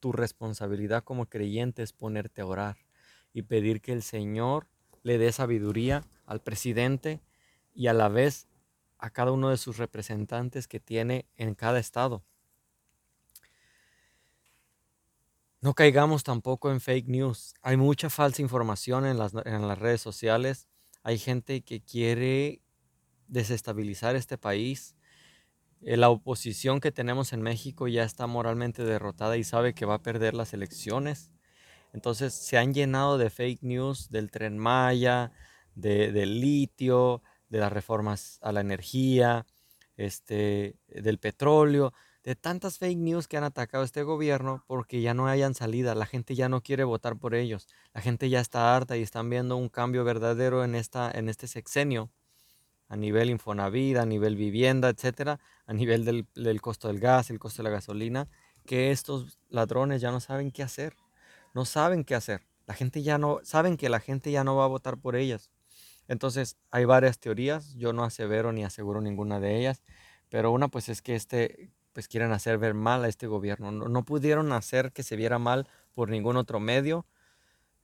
tu 0.01 0.13
responsabilidad 0.13 1.05
como 1.05 1.27
creyente 1.27 1.83
es 1.83 1.93
ponerte 1.93 2.41
a 2.41 2.47
orar 2.47 2.77
y 3.33 3.43
pedir 3.43 3.81
que 3.81 3.93
el 3.93 4.03
Señor 4.03 4.69
le 5.03 5.19
dé 5.19 5.33
sabiduría 5.33 6.05
al 6.27 6.41
presidente 6.41 7.21
y 7.75 7.87
a 7.87 7.93
la 7.93 8.09
vez 8.09 8.49
a 8.99 9.11
cada 9.11 9.33
uno 9.33 9.51
de 9.51 9.57
sus 9.57 9.77
representantes 9.77 10.67
que 10.67 10.81
tiene 10.81 11.27
en 11.37 11.55
cada 11.55 11.79
estado. 11.79 12.23
No 15.61 15.75
caigamos 15.75 16.23
tampoco 16.23 16.71
en 16.71 16.81
fake 16.81 17.09
news. 17.09 17.55
Hay 17.63 17.77
mucha 17.77 18.11
falsa 18.11 18.43
información 18.43 19.07
en 19.07 19.19
las, 19.19 19.35
en 19.45 19.67
las 19.67 19.79
redes 19.79 20.01
sociales. 20.01 20.69
Hay 21.03 21.19
gente 21.19 21.63
que 21.63 21.81
quiere 21.81 22.63
desestabilizar 23.27 24.15
este 24.15 24.39
país 24.39 24.95
la 25.81 26.11
oposición 26.11 26.81
que 26.81 26.93
tenemos 26.93 27.33
en 27.33 27.43
México 27.43 27.89
ya 27.89 28.05
está 28.05 28.27
moralmente 28.27 28.85
derrotada 28.85 29.37
y 29.37 29.45
sabe 29.45 29.75
que 29.75 29.87
va 29.87 29.95
a 29.95 30.03
perder 30.03 30.35
las 30.35 30.53
elecciones. 30.53 31.31
Entonces 31.93 32.35
se 32.35 32.59
han 32.59 32.75
llenado 32.75 33.19
de 33.19 33.31
fake 33.31 33.63
news 33.63 34.11
del 34.11 34.31
tren 34.31 34.59
Maya, 34.59 35.33
del 35.75 36.41
litio, 36.41 37.23
de 37.49 37.59
las 37.59 37.73
reformas 37.73 38.39
a 38.43 38.53
la 38.53 38.61
energía, 38.61 39.47
este, 39.97 40.77
del 40.89 41.19
petróleo, 41.19 41.93
de 42.25 42.35
tantas 42.37 42.79
fake 42.79 42.99
news 42.99 43.29
que 43.29 43.37
han 43.37 43.45
atacado 43.45 43.83
a 43.83 43.87
este 43.87 44.03
gobierno 44.03 44.65
porque 44.67 45.01
ya 45.01 45.15
no 45.15 45.29
hayan 45.29 45.55
salida, 45.55 45.95
la 45.95 46.07
gente 46.07 46.35
ya 46.35 46.49
no 46.49 46.63
quiere 46.63 46.85
votar 46.85 47.17
por 47.17 47.35
ellos, 47.35 47.69
la 47.95 48.03
gente 48.03 48.29
ya 48.29 48.41
está 48.41 48.77
harta 48.77 48.97
y 48.97 49.03
están 49.03 49.31
viendo 49.31 49.57
un 49.57 49.69
cambio 49.69 50.05
verdadero 50.05 50.65
en, 50.65 50.75
esta, 50.75 51.11
en 51.11 51.29
este 51.29 51.47
sexenio 51.47 52.11
a 52.89 52.97
nivel 52.97 53.31
Infonavit, 53.31 53.97
a 53.99 54.07
nivel 54.07 54.37
vivienda, 54.37 54.89
etcétera, 54.89 55.41
a 55.67 55.73
nivel 55.73 56.05
del, 56.05 56.27
del 56.35 56.61
costo 56.61 56.89
del 56.89 57.01
gas, 57.01 57.31
el 57.31 57.39
costo 57.39 57.63
de 57.63 57.69
la 57.69 57.75
gasolina, 57.75 58.29
que 58.67 58.91
estos 58.91 59.39
ladrones 59.49 60.01
ya 60.01 60.11
no 60.11 60.21
saben 60.21 60.51
qué 60.51 60.63
hacer, 60.63 60.97
no 61.55 61.65
saben 61.65 62.05
qué 62.05 62.15
hacer. 62.15 62.47
La 62.67 62.75
gente 62.75 63.03
ya 63.03 63.19
no, 63.19 63.41
saben 63.45 63.77
que 63.77 63.89
la 63.89 64.01
gente 64.01 64.31
ya 64.31 64.45
no 64.45 64.57
va 64.57 64.65
a 64.65 64.69
votar 64.69 64.99
por 64.99 65.17
ellas. 65.17 65.51
Entonces, 66.07 66.57
hay 66.71 66.85
varias 66.85 67.19
teorías, 67.19 67.75
yo 67.75 67.93
no 67.93 68.05
asevero 68.05 68.53
ni 68.53 68.65
aseguro 68.65 69.01
ninguna 69.01 69.41
de 69.41 69.59
ellas, 69.59 69.83
pero 70.31 70.51
una 70.53 70.69
pues 70.69 70.89
es 70.89 71.03
que 71.03 71.15
este, 71.15 71.71
pues 71.93 72.09
quieren 72.09 72.33
hacer 72.33 72.59
ver 72.59 72.75
mal 72.75 73.05
a 73.05 73.09
este 73.09 73.27
gobierno. 73.27 73.71
No, 73.73 73.89
no 73.89 74.05
pudieron 74.05 74.53
hacer 74.53 74.93
que 74.93 75.03
se 75.03 75.17
viera 75.17 75.39
mal 75.39 75.67
por 75.95 76.11
ningún 76.11 76.37
otro 76.37 76.61
medio. 76.61 77.07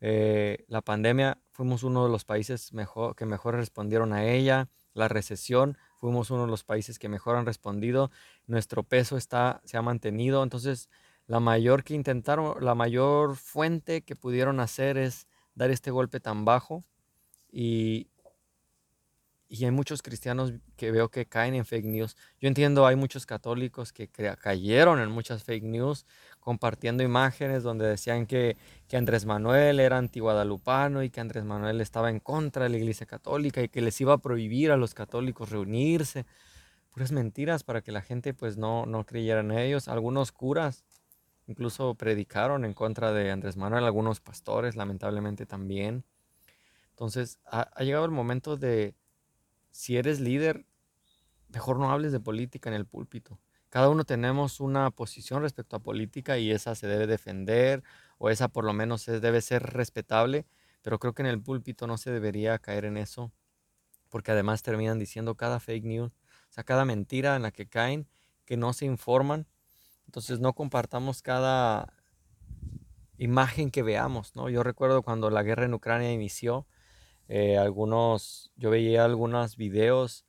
Eh, 0.01 0.65
la 0.69 0.83
pandemia, 0.83 1.39
fuimos 1.51 1.83
uno 1.83 2.05
de 2.05 2.11
los 2.11 2.25
países 2.25 2.73
mejor, 2.73 3.17
que 3.17 3.27
mejor 3.27 3.57
respondieron 3.57 4.13
a 4.13 4.25
ella. 4.25 4.69
La 4.95 5.09
recesión, 5.09 5.77
fuimos 5.97 6.31
uno 6.31 6.45
de 6.45 6.51
los 6.51 6.65
países 6.65 6.99
que 6.99 7.09
mejor 7.09 7.37
han 7.37 7.47
respondido. 7.47 8.11
Nuestro 8.47 8.83
peso 8.83 9.17
está, 9.17 9.61
se 9.65 9.77
ha 9.77 9.83
mantenido. 9.83 10.43
Entonces, 10.43 10.89
la 11.27 11.41
mayor 11.41 11.85
que 11.85 11.95
intentaron, 11.95 12.65
la 12.65 12.75
mayor 12.75 13.37
fuente 13.37 14.03
que 14.03 14.17
pudieron 14.17 14.61
hacer 14.61 14.97
es 14.97 15.27
dar 15.55 15.71
este 15.71 15.91
golpe 15.91 16.21
tan 16.21 16.45
bajo 16.45 16.85
y, 17.51 18.09
y 19.49 19.65
hay 19.65 19.71
muchos 19.71 20.03
cristianos 20.03 20.53
que 20.77 20.91
veo 20.91 21.09
que 21.09 21.27
caen 21.27 21.55
en 21.55 21.65
fake 21.65 21.85
news. 21.87 22.17
Yo 22.41 22.49
entiendo, 22.49 22.87
hay 22.87 22.97
muchos 22.97 23.25
católicos 23.25 23.93
que 23.93 24.09
cayeron 24.09 25.01
en 25.01 25.11
muchas 25.11 25.45
fake 25.45 25.65
news, 25.65 26.07
compartiendo 26.45 27.03
imágenes 27.03 27.63
donde 27.63 27.87
decían 27.87 28.27
que, 28.27 28.59
que 28.87 28.99
Andrés 28.99 29.25
Manuel 29.25 29.81
era 29.81 29.97
antiguadalupano 29.97 31.03
y 31.03 31.09
que 31.09 31.21
Andrés 31.21 31.43
Manuel 31.45 31.81
estaba 31.81 32.11
en 32.11 32.21
contra 32.21 32.65
de 32.65 32.69
la 32.69 32.77
iglesia 32.77 33.07
católica 33.07 33.63
y 33.63 33.71
que 33.71 33.81
les 33.81 33.99
iba 34.03 34.13
a 34.13 34.19
prohibir 34.19 34.71
a 34.71 34.77
los 34.77 34.93
católicos 34.93 35.49
reunirse. 35.49 36.27
Puras 36.91 37.13
mentiras 37.13 37.65
para 37.65 37.81
que 37.81 37.93
la 37.93 38.03
gente 38.03 38.35
pues 38.35 38.59
no, 38.59 38.85
no 38.85 39.07
creyera 39.07 39.41
en 39.41 39.53
ellos. 39.53 39.89
Algunos 39.89 40.33
curas 40.33 40.85
incluso 41.47 41.95
predicaron 41.95 42.67
en 42.67 42.75
contra 42.75 43.13
de 43.13 43.31
Andrés 43.31 43.57
Manuel, 43.57 43.85
algunos 43.85 44.21
pastores 44.21 44.77
lamentablemente 44.77 45.47
también. 45.47 46.05
Entonces 46.91 47.39
ha 47.47 47.83
llegado 47.83 48.05
el 48.05 48.11
momento 48.11 48.59
de 48.59 48.95
si 49.71 49.97
eres 49.97 50.21
líder, 50.21 50.67
mejor 51.49 51.79
no 51.79 51.91
hables 51.91 52.13
de 52.13 52.21
política 52.21 52.69
en 52.69 52.77
el 52.77 52.85
púlpito. 52.85 53.39
Cada 53.75 53.89
uno 53.89 54.05
tenemos 54.05 54.61
una 54.61 54.93
posición 54.93 55.43
respecto 55.43 55.75
a 55.75 55.83
política 55.83 56.39
y 56.39 56.53
esa 56.53 56.77
se 56.77 56.87
debe 56.87 57.09
defender 57.09 57.83
o 58.19 58.31
esa 58.31 58.47
por 58.47 58.65
lo 58.65 58.73
menos 58.73 59.05
debe 59.05 59.41
ser 59.41 59.65
respetable, 59.65 60.47
pero 60.81 61.01
creo 61.01 61.13
que 61.13 61.23
en 61.23 61.27
el 61.27 61.43
púlpito 61.43 61.89
no 61.89 61.99
se 61.99 62.13
debería 62.13 62.57
caer 62.61 62.85
en 62.85 62.97
eso, 62.97 63.33
porque 64.11 64.31
además 64.31 64.63
terminan 64.63 65.01
diciendo 65.01 65.35
cada 65.35 65.59
fake 65.59 65.87
news, 65.87 66.13
o 66.51 66.53
sea, 66.53 66.63
cada 66.63 66.85
mentira 66.85 67.35
en 67.35 67.43
la 67.43 67.51
que 67.51 67.67
caen, 67.67 68.07
que 68.45 68.57
no 68.57 68.73
se 68.75 68.85
informan. 68.85 69.49
Entonces 70.07 70.39
no 70.39 70.53
compartamos 70.53 71.21
cada 71.21 71.95
imagen 73.19 73.73
que 73.73 73.83
veamos, 73.83 74.37
¿no? 74.37 74.51
Yo 74.51 74.63
recuerdo 74.63 75.03
cuando 75.03 75.31
la 75.31 75.43
guerra 75.43 75.65
en 75.65 75.75
Ucrania 75.75 76.13
inició, 76.13 76.69
eh, 77.27 77.59
algunos, 77.59 78.53
yo 78.55 78.71
veía 78.71 79.05
algunos 79.05 79.57
videos 79.57 80.25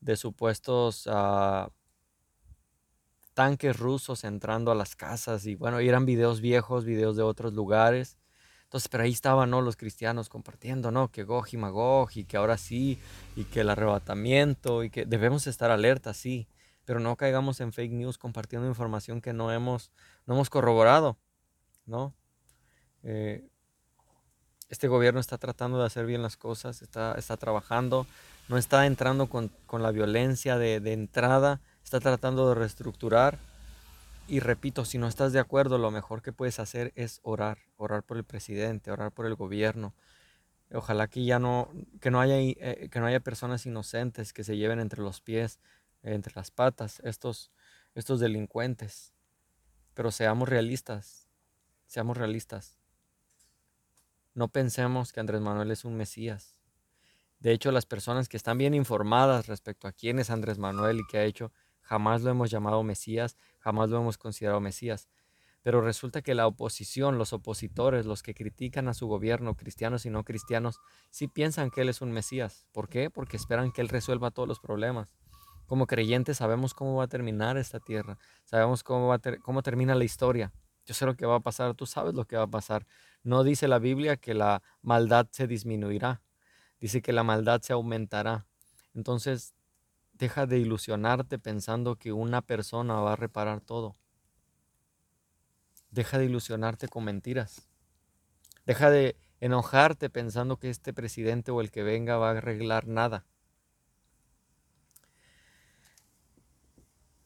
de 0.00 0.16
supuestos 0.16 1.08
ah, 1.10 1.70
tanques 3.34 3.78
rusos 3.78 4.24
entrando 4.24 4.70
a 4.70 4.74
las 4.74 4.96
casas 4.96 5.46
y 5.46 5.54
bueno, 5.54 5.78
eran 5.78 6.06
videos 6.06 6.40
viejos, 6.40 6.84
videos 6.84 7.16
de 7.16 7.22
otros 7.22 7.52
lugares. 7.54 8.18
Entonces, 8.64 8.88
pero 8.88 9.04
ahí 9.04 9.12
estaban, 9.12 9.50
¿no? 9.50 9.60
Los 9.60 9.76
cristianos 9.76 10.30
compartiendo, 10.30 10.90
¿no? 10.90 11.08
Que 11.08 11.24
Gog 11.24 11.46
y 11.52 11.58
Magog 11.58 12.10
y 12.14 12.24
que 12.24 12.38
ahora 12.38 12.56
sí, 12.56 12.98
y 13.36 13.44
que 13.44 13.60
el 13.60 13.70
arrebatamiento 13.70 14.82
y 14.82 14.90
que 14.90 15.04
debemos 15.04 15.46
estar 15.46 15.70
alerta, 15.70 16.14
sí, 16.14 16.48
pero 16.84 16.98
no 16.98 17.16
caigamos 17.16 17.60
en 17.60 17.72
fake 17.72 17.92
news 17.92 18.18
compartiendo 18.18 18.66
información 18.66 19.20
que 19.20 19.32
no 19.32 19.52
hemos, 19.52 19.90
no 20.26 20.34
hemos 20.34 20.48
corroborado, 20.48 21.18
¿no? 21.84 22.14
Eh, 23.02 23.46
este 24.70 24.88
gobierno 24.88 25.20
está 25.20 25.36
tratando 25.36 25.78
de 25.78 25.84
hacer 25.84 26.06
bien 26.06 26.22
las 26.22 26.38
cosas, 26.38 26.80
está, 26.80 27.14
está 27.18 27.36
trabajando, 27.36 28.06
no 28.48 28.56
está 28.56 28.86
entrando 28.86 29.28
con, 29.28 29.50
la 29.70 29.90
violencia 29.90 30.56
de, 30.56 30.80
de, 30.80 30.94
entrada, 30.94 31.60
está 31.84 32.00
tratando 32.00 32.48
de 32.48 32.54
reestructurar. 32.54 33.38
Y 34.28 34.40
repito, 34.40 34.84
si 34.84 34.98
no 34.98 35.08
estás 35.08 35.32
de 35.32 35.40
acuerdo, 35.40 35.78
lo 35.78 35.90
mejor 35.90 36.22
que 36.22 36.32
puedes 36.32 36.58
hacer 36.58 36.92
es 36.94 37.20
orar, 37.22 37.58
orar 37.76 38.02
por 38.02 38.16
el 38.16 38.24
presidente, 38.24 38.90
orar 38.90 39.12
por 39.12 39.26
el 39.26 39.34
gobierno. 39.34 39.94
Ojalá 40.72 41.08
que 41.08 41.24
ya 41.24 41.38
no, 41.38 41.70
que 42.00 42.10
no 42.10 42.20
haya, 42.20 42.38
eh, 42.38 42.88
que 42.90 43.00
no 43.00 43.06
haya 43.06 43.20
personas 43.20 43.66
inocentes 43.66 44.32
que 44.32 44.44
se 44.44 44.56
lleven 44.56 44.80
entre 44.80 45.02
los 45.02 45.20
pies, 45.20 45.58
entre 46.02 46.32
las 46.34 46.50
patas, 46.50 47.00
estos, 47.04 47.50
estos 47.94 48.20
delincuentes. 48.20 49.12
Pero 49.94 50.10
seamos 50.10 50.48
realistas, 50.48 51.28
seamos 51.86 52.16
realistas. 52.16 52.78
No 54.34 54.48
pensemos 54.48 55.12
que 55.12 55.20
Andrés 55.20 55.42
Manuel 55.42 55.70
es 55.70 55.84
un 55.84 55.96
Mesías. 55.96 56.58
De 57.38 57.52
hecho, 57.52 57.70
las 57.72 57.86
personas 57.86 58.28
que 58.28 58.36
están 58.36 58.56
bien 58.56 58.72
informadas 58.72 59.46
respecto 59.48 59.88
a 59.88 59.92
quién 59.92 60.18
es 60.18 60.30
Andrés 60.30 60.58
Manuel 60.58 61.00
y 61.00 61.06
qué 61.06 61.18
ha 61.18 61.24
hecho, 61.24 61.52
jamás 61.92 62.22
lo 62.22 62.30
hemos 62.30 62.50
llamado 62.50 62.82
Mesías, 62.82 63.36
jamás 63.58 63.90
lo 63.90 63.98
hemos 63.98 64.16
considerado 64.16 64.62
Mesías. 64.62 65.10
Pero 65.62 65.82
resulta 65.82 66.22
que 66.22 66.34
la 66.34 66.46
oposición, 66.46 67.18
los 67.18 67.34
opositores, 67.34 68.06
los 68.06 68.22
que 68.22 68.32
critican 68.32 68.88
a 68.88 68.94
su 68.94 69.06
gobierno, 69.08 69.56
cristianos 69.56 70.06
y 70.06 70.10
no 70.10 70.24
cristianos, 70.24 70.80
sí 71.10 71.28
piensan 71.28 71.70
que 71.70 71.82
Él 71.82 71.90
es 71.90 72.00
un 72.00 72.10
Mesías. 72.10 72.66
¿Por 72.72 72.88
qué? 72.88 73.10
Porque 73.10 73.36
esperan 73.36 73.72
que 73.72 73.82
Él 73.82 73.90
resuelva 73.90 74.30
todos 74.30 74.48
los 74.48 74.58
problemas. 74.58 75.14
Como 75.66 75.86
creyentes 75.86 76.38
sabemos 76.38 76.72
cómo 76.72 76.96
va 76.96 77.04
a 77.04 77.08
terminar 77.08 77.58
esta 77.58 77.78
tierra, 77.78 78.16
sabemos 78.46 78.82
cómo, 78.82 79.08
va 79.08 79.20
cómo 79.42 79.62
termina 79.62 79.94
la 79.94 80.04
historia. 80.04 80.50
Yo 80.86 80.94
sé 80.94 81.04
lo 81.04 81.14
que 81.14 81.26
va 81.26 81.36
a 81.36 81.40
pasar, 81.40 81.74
tú 81.74 81.84
sabes 81.84 82.14
lo 82.14 82.24
que 82.24 82.36
va 82.38 82.44
a 82.44 82.50
pasar. 82.50 82.86
No 83.22 83.44
dice 83.44 83.68
la 83.68 83.78
Biblia 83.78 84.16
que 84.16 84.32
la 84.32 84.62
maldad 84.80 85.28
se 85.30 85.46
disminuirá, 85.46 86.22
dice 86.80 87.02
que 87.02 87.12
la 87.12 87.22
maldad 87.22 87.60
se 87.60 87.74
aumentará. 87.74 88.46
Entonces, 88.94 89.54
deja 90.12 90.46
de 90.46 90.58
ilusionarte 90.58 91.38
pensando 91.38 91.96
que 91.96 92.12
una 92.12 92.42
persona 92.42 92.94
va 92.94 93.14
a 93.14 93.16
reparar 93.16 93.60
todo. 93.60 93.96
Deja 95.90 96.18
de 96.18 96.26
ilusionarte 96.26 96.88
con 96.88 97.04
mentiras. 97.04 97.68
Deja 98.64 98.90
de 98.90 99.16
enojarte 99.40 100.08
pensando 100.08 100.58
que 100.58 100.70
este 100.70 100.92
presidente 100.92 101.50
o 101.50 101.60
el 101.60 101.70
que 101.70 101.82
venga 101.82 102.16
va 102.16 102.28
a 102.28 102.38
arreglar 102.38 102.86
nada. 102.86 103.24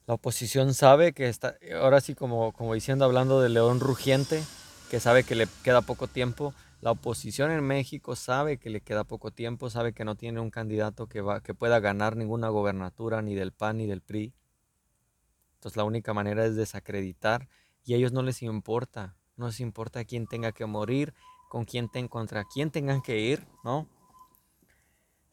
La 0.07 0.15
oposición 0.15 0.73
sabe 0.73 1.13
que 1.13 1.29
está, 1.29 1.57
ahora 1.81 2.01
sí 2.01 2.15
como, 2.15 2.53
como 2.53 2.75
diciendo, 2.75 3.05
hablando 3.05 3.41
de 3.41 3.49
león 3.49 3.81
rugiente, 3.81 4.43
que 4.89 5.01
sabe 5.01 5.25
que 5.25 5.35
le 5.35 5.49
queda 5.65 5.83
poco 5.83 6.07
tiempo. 6.07 6.55
La 6.87 6.93
oposición 6.93 7.51
en 7.51 7.65
México 7.65 8.15
sabe 8.15 8.59
que 8.59 8.71
le 8.71 8.81
queda 8.81 9.03
poco 9.03 9.33
tiempo, 9.33 9.71
sabe 9.71 9.93
que 9.93 10.05
no 10.05 10.15
tiene 10.15 10.39
un 10.39 10.53
candidato 10.53 11.09
que, 11.09 11.21
pueda 11.59 11.81
ganar 11.81 12.15
ninguna 12.15 12.49
gobernatura 12.49 13.23
ni 13.23 13.35
del 13.35 13.51
PAN 13.51 13.79
ni 13.79 13.89
del 13.89 14.03
PRI. 14.03 14.33
Entonces 15.55 15.77
la 15.77 15.83
única 15.83 16.15
manera 16.15 16.47
es 16.47 16.55
desacreditar 16.55 17.49
y 17.85 17.95
a 17.95 17.97
ellos 17.97 18.13
no 18.13 18.23
les 18.23 18.41
importa, 18.41 19.17
no 19.37 19.49
les 19.49 19.59
importa 19.59 20.05
quién 20.05 20.29
tenga 20.29 20.53
que 20.53 20.65
morir, 20.65 21.13
con 21.49 21.65
quién 21.65 21.89
ten, 21.89 22.07
contra 22.07 22.45
quién 22.45 22.71
tengan 22.71 23.03
que 23.03 23.19
ir, 23.19 23.45
¿no? 23.65 23.89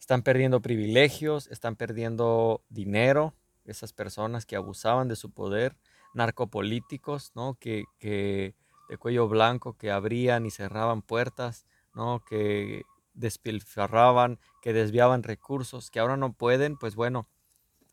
Están 0.00 0.22
perdiendo 0.22 0.60
privilegios, 0.60 1.46
están 1.52 1.76
perdiendo 1.76 2.64
dinero, 2.68 3.32
esas 3.64 3.92
personas 3.92 4.44
que 4.44 4.56
abusaban 4.56 5.06
de 5.06 5.14
su 5.14 5.30
poder, 5.30 5.76
narcopolíticos, 6.14 7.30
¿no? 7.36 7.56
Que 7.60 8.56
de 8.88 8.98
cuello 8.98 9.28
blanco, 9.28 9.76
que 9.76 9.90
abrían 9.90 10.46
y 10.46 10.50
cerraban 10.50 11.02
puertas, 11.02 11.66
¿no? 11.94 12.24
Que 12.24 12.82
despilfarraban, 13.14 14.38
que 14.62 14.72
desviaban 14.72 15.22
recursos, 15.22 15.90
que 15.90 16.00
ahora 16.00 16.16
no 16.16 16.32
pueden, 16.32 16.76
pues 16.76 16.94
bueno, 16.96 17.28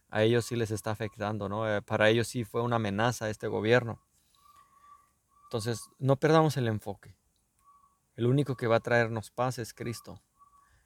a 0.10 0.24
ellos 0.24 0.46
sí 0.46 0.56
les 0.56 0.72
está 0.72 0.92
afectando, 0.92 1.48
¿no? 1.48 1.70
Eh, 1.70 1.82
para 1.82 2.10
ellos 2.10 2.28
sí 2.28 2.44
fue 2.44 2.62
una 2.62 2.76
amenaza 2.78 3.30
este 3.30 3.48
gobierno. 3.48 4.02
Entonces, 5.46 5.90
no 6.00 6.18
perdamos 6.18 6.58
el 6.58 6.68
enfoque. 6.68 7.16
El 8.16 8.28
único 8.28 8.56
que 8.56 8.68
va 8.68 8.78
a 8.78 8.82
traernos 8.82 9.32
paz 9.32 9.58
es 9.58 9.74
Cristo 9.74 10.22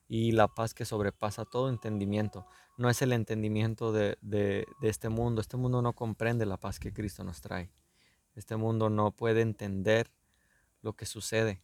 y 0.08 0.32
la 0.32 0.48
paz 0.48 0.74
que 0.74 0.86
sobrepasa 0.86 1.46
todo 1.46 1.70
entendimiento. 1.70 2.46
No 2.78 2.90
es 2.90 3.02
el 3.02 3.14
entendimiento 3.14 3.92
de, 3.92 4.18
este 4.82 5.10
mundo. 5.10 5.42
Este 5.42 5.58
mundo 5.58 5.82
no 5.82 5.94
comprende 5.94 6.46
la 6.46 6.58
paz 6.58 6.80
que 6.80 6.94
Cristo 6.94 7.24
nos 7.24 7.42
trae. 7.42 7.72
Este 8.36 8.56
mundo 8.56 8.90
no 8.90 9.12
puede 9.12 9.42
entender 9.42 10.12
lo 10.82 10.94
que 10.94 11.06
sucede. 11.06 11.62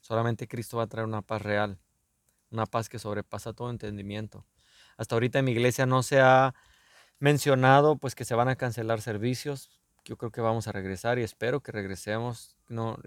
Solamente 0.00 0.48
Cristo 0.48 0.78
va 0.78 0.84
a 0.84 0.86
traer 0.86 1.06
una 1.06 1.22
paz 1.22 1.42
real, 1.42 1.78
una 2.50 2.66
paz 2.66 2.88
que 2.88 2.98
sobrepasa 2.98 3.52
todo 3.52 3.70
entendimiento. 3.70 4.46
Hasta 4.96 5.14
ahorita 5.14 5.40
en 5.40 5.44
mi 5.44 5.52
iglesia 5.52 5.86
no 5.86 6.02
se 6.02 6.20
ha 6.20 6.54
mencionado 7.18 7.96
pues 7.96 8.14
que 8.14 8.24
se 8.24 8.34
van 8.34 8.48
a 8.48 8.56
cancelar 8.56 9.00
servicios. 9.00 9.70
Yo 10.04 10.16
creo 10.16 10.32
que 10.32 10.40
vamos 10.40 10.66
a 10.66 10.72
regresar 10.72 11.18
y 11.18 11.22
espero 11.22 11.60
que 11.60 11.72
regresemos, 11.72 12.56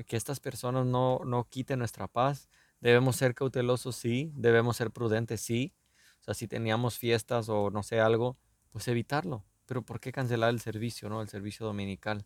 que 0.07 0.15
estas 0.15 0.39
personas 0.39 0.85
no, 0.85 1.19
no 1.25 1.43
quiten 1.49 1.79
nuestra 1.79 2.07
paz, 2.07 2.49
Debemos 2.85 3.15
ser 3.15 3.33
cautelosos, 3.33 3.95
sí. 3.95 4.31
Debemos 4.35 4.77
ser 4.77 4.91
prudentes, 4.91 5.41
sí. 5.41 5.73
sea, 6.21 6.35
si 6.35 6.47
teníamos 6.47 6.99
fiestas 6.99 7.49
o 7.49 7.71
no 7.71 7.81
sé 7.81 7.99
algo, 7.99 8.37
pues 8.71 8.87
evitarlo. 8.87 9.43
Pero 9.65 9.81
¿por 9.81 9.99
qué 9.99 10.11
cancelar 10.11 10.49
el 10.49 10.59
servicio, 10.59 11.09
no? 11.09 11.21
El 11.21 11.29
servicio 11.29 11.65
dominical. 11.65 12.25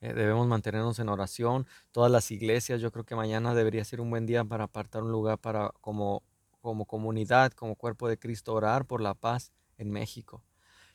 Eh, 0.00 0.12
debemos 0.12 0.46
mantenernos 0.46 0.98
en 0.98 1.08
oración. 1.08 1.66
Todas 1.92 2.10
las 2.10 2.30
iglesias, 2.30 2.80
yo 2.80 2.92
creo 2.92 3.04
que 3.04 3.16
mañana 3.16 3.54
debería 3.54 3.84
ser 3.84 4.00
un 4.00 4.10
buen 4.10 4.26
día 4.26 4.44
para 4.44 4.64
apartar 4.64 5.02
un 5.02 5.12
lugar 5.12 5.38
para 5.38 5.70
como, 5.80 6.22
como 6.60 6.84
comunidad, 6.84 7.52
como 7.52 7.76
cuerpo 7.76 8.08
de 8.08 8.18
Cristo, 8.18 8.52
orar 8.52 8.86
por 8.86 9.00
la 9.00 9.14
paz 9.14 9.52
en 9.78 9.90
México. 9.90 10.42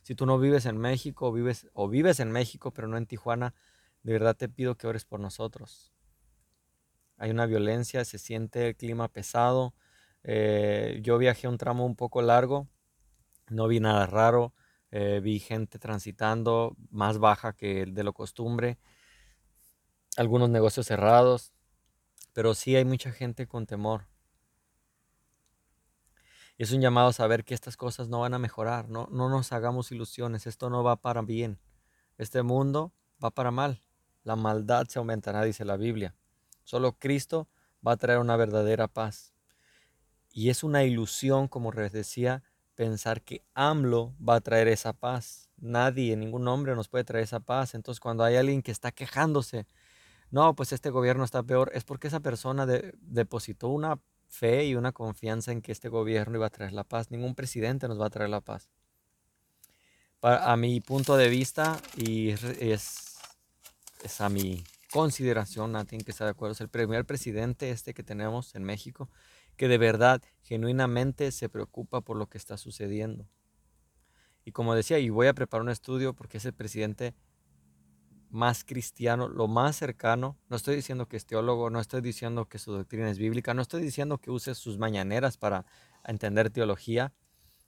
Si 0.03 0.15
tú 0.15 0.25
no 0.25 0.39
vives 0.39 0.65
en 0.65 0.77
México 0.77 1.32
vives, 1.32 1.68
o 1.74 1.88
vives 1.89 2.20
en 2.20 2.32
México, 2.32 2.72
pero 2.72 2.88
no 2.88 2.98
en 2.98 3.06
Tijuana, 3.06 3.53
de 4.03 4.13
verdad 4.13 4.36
te 4.36 4.50
pido 4.50 4.75
que 4.75 4.88
ores 4.88 5.06
por 5.06 5.20
nosotros. 5.20 5.94
Hay 7.18 7.32
una 7.32 7.46
violencia, 7.46 8.06
se 8.06 8.18
siente 8.18 8.70
el 8.70 8.75
clima 8.75 9.10
pesado. 9.10 9.74
Eh, 10.24 11.00
yo 11.01 11.18
viajé 11.18 11.48
un 11.48 11.58
tramo 11.58 11.86
un 11.86 11.96
poco 11.96 12.22
largo, 12.22 12.68
no 13.50 13.68
vi 13.68 13.79
nada 13.79 14.06
raro, 14.06 14.53
eh, 14.91 15.19
vi 15.24 15.39
gente 15.39 15.79
transitando 15.79 16.75
más 16.89 17.19
baja 17.19 17.53
que 17.53 17.86
de 17.86 18.03
lo 18.03 18.13
costumbre 18.13 18.77
algunos 20.17 20.50
negocios 20.50 20.86
cerrados, 20.86 21.53
pero 22.34 22.53
sí 22.53 22.75
hay 22.75 22.84
mucha 22.84 23.12
gente 23.12 23.48
con 23.48 23.65
temor. 23.65 24.08
Es 26.58 26.74
un 26.74 26.81
llamado 26.81 27.08
a 27.08 27.13
saber 27.13 27.46
que 27.46 27.53
estas 27.53 27.77
cosas 27.77 28.10
no 28.10 28.19
van 28.19 28.34
a 28.34 28.39
mejorar, 28.39 28.89
no, 28.89 29.08
no 29.12 29.29
nos 29.29 29.53
hagamos 29.53 29.93
ilusiones, 29.93 30.46
esto 30.46 30.69
no 30.69 30.84
va 30.84 30.98
para 30.98 31.22
bien, 31.22 31.58
este 32.17 32.43
mundo 32.43 32.91
va 33.24 33.31
para 33.31 33.51
mal, 33.51 33.81
la 34.24 34.36
maldad 34.36 34.88
se 34.88 35.00
aumentará, 35.00 35.43
dice 35.43 35.63
la 35.63 35.77
Biblia. 35.77 36.15
Solo 36.65 37.00
Cristo 37.00 37.48
va 37.86 37.93
a 37.93 37.98
traer 37.98 38.19
una 38.19 38.36
verdadera 38.36 38.89
paz. 38.89 39.34
Y 40.31 40.50
es 40.50 40.63
una 40.63 40.84
ilusión, 40.84 41.48
como 41.48 41.72
les 41.72 41.93
decía, 41.93 42.43
pensar 42.79 43.21
que 43.21 43.43
AMLO 43.55 44.15
va 44.25 44.36
a 44.36 44.39
traer 44.39 44.69
esa 44.69 44.93
paz. 44.93 45.50
Nadie, 45.57 46.15
ningún 46.15 46.48
hombre 46.48 46.77
nos 46.77 46.88
puede 46.88 47.03
traer 47.03 47.25
esa 47.25 47.41
paz. 47.41 47.75
Entonces 47.75 48.00
cuando 48.00 48.24
hay 48.24 48.38
alguien 48.38 48.62
que 48.62 48.71
está 48.71 48.93
quejándose 48.93 49.67
no, 50.31 50.55
pues 50.55 50.71
este 50.71 50.91
gobierno 50.91 51.25
está 51.25 51.43
peor, 51.43 51.71
es 51.74 51.83
porque 51.83 52.07
esa 52.07 52.19
persona 52.19 52.65
depositó 52.65 53.67
una 53.67 54.00
fe 54.27 54.65
y 54.65 54.75
una 54.75 54.91
confianza 54.91 55.51
en 55.51 55.62
que 55.62 55.71
este 55.71 55.89
gobierno 55.89 56.38
iba 56.38 56.45
a 56.45 56.51
traer 56.51 56.71
la 56.71 56.83
paz. 56.86 57.09
Ningún 57.09 57.36
presidente 57.36 57.88
nos 57.89 58.00
va 58.00 58.05
a 58.05 58.09
traer 58.12 58.29
la 58.29 58.39
paz. 58.39 58.69
a 60.21 60.55
mi 60.55 60.79
punto 60.81 61.17
de 61.17 61.27
vista, 61.29 61.81
y 61.98 62.29
es, 62.29 63.17
a 64.19 64.29
mi 64.29 64.63
consideración, 64.91 65.74
tiene 65.86 66.05
que 66.05 66.12
estar 66.12 66.25
de 66.25 66.31
acuerdo, 66.31 66.53
es 66.53 66.62
el 66.62 66.69
primer 66.69 67.05
presidente 67.05 67.71
este 67.71 67.93
que 67.93 68.03
tenemos 68.03 68.55
en 68.55 68.63
México 68.63 69.09
que 69.59 69.67
de 69.67 69.77
verdad, 69.77 70.21
genuinamente 70.41 71.33
se 71.33 71.49
preocupa 71.49 71.99
por 71.99 72.15
lo 72.15 72.29
que 72.29 72.37
está 72.37 72.55
sucediendo. 72.55 73.27
Y 74.45 74.53
como 74.53 74.73
decía, 74.73 74.99
y 74.99 75.09
voy 75.09 75.27
a 75.27 75.33
preparar 75.33 75.63
un 75.63 75.69
estudio 75.69 76.13
porque 76.13 76.37
es 76.37 76.45
el 76.45 76.53
presidente 76.53 77.13
más 78.29 78.63
cristiano, 78.63 79.27
lo 79.27 79.49
más 79.49 79.75
cercano. 79.75 80.37
No 80.47 80.55
estoy 80.55 80.77
diciendo 80.77 81.09
que 81.09 81.17
es 81.17 81.25
teólogo, 81.25 81.69
no 81.69 81.81
estoy 81.81 81.99
diciendo 81.99 82.45
que 82.45 82.57
su 82.57 82.71
doctrina 82.71 83.09
es 83.09 83.17
bíblica, 83.17 83.53
no 83.53 83.61
estoy 83.61 83.81
diciendo 83.81 84.17
que 84.17 84.31
use 84.31 84.55
sus 84.55 84.77
mañaneras 84.77 85.35
para 85.35 85.65
entender 86.05 86.51
teología, 86.51 87.11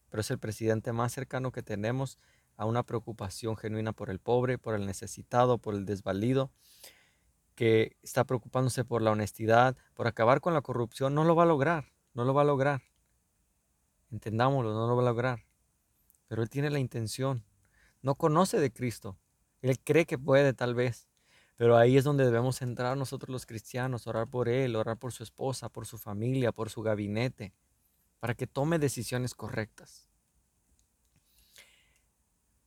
pero 0.09 0.21
es 0.21 0.31
el 0.31 0.39
presidente 0.39 0.93
más 0.93 1.11
cercano 1.11 1.51
que 1.51 1.61
tenemos 1.61 2.19
a 2.55 2.63
una 2.63 2.83
preocupación 2.83 3.57
genuina 3.57 3.91
por 3.91 4.09
el 4.09 4.19
pobre, 4.19 4.57
por 4.57 4.75
el 4.75 4.85
necesitado, 4.85 5.57
por 5.57 5.75
el 5.75 5.83
desvalido, 5.83 6.53
que 7.61 7.95
está 8.01 8.23
preocupándose 8.23 8.83
por 8.83 9.03
la 9.03 9.11
honestidad, 9.11 9.77
por 9.93 10.07
acabar 10.07 10.41
con 10.41 10.55
la 10.55 10.63
corrupción. 10.63 11.13
No 11.13 11.25
lo 11.25 11.35
va 11.35 11.43
a 11.43 11.45
lograr, 11.45 11.91
no 12.15 12.25
lo 12.25 12.33
va 12.33 12.41
a 12.41 12.45
lograr. 12.45 12.81
Entendámoslo, 14.09 14.73
no 14.73 14.87
lo 14.87 14.95
va 14.95 15.03
a 15.03 15.05
lograr. 15.05 15.45
Pero 16.27 16.41
él 16.41 16.49
tiene 16.49 16.71
la 16.71 16.79
intención. 16.79 17.45
No 18.01 18.15
conoce 18.15 18.59
de 18.59 18.73
Cristo, 18.73 19.19
él 19.61 19.79
cree 19.79 20.07
que 20.07 20.17
puede 20.17 20.53
tal 20.53 20.73
vez, 20.73 21.07
pero 21.55 21.77
ahí 21.77 21.97
es 21.97 22.03
donde 22.03 22.25
debemos 22.25 22.63
entrar 22.63 22.97
nosotros 22.97 23.29
los 23.29 23.45
cristianos, 23.45 24.07
orar 24.07 24.27
por 24.27 24.49
Él, 24.49 24.75
orar 24.75 24.97
por 24.97 25.13
su 25.13 25.21
esposa, 25.21 25.69
por 25.69 25.85
su 25.85 25.99
familia, 25.99 26.51
por 26.51 26.71
su 26.71 26.81
gabinete, 26.81 27.53
para 28.19 28.33
que 28.33 28.47
tome 28.47 28.79
decisiones 28.79 29.35
correctas. 29.35 30.07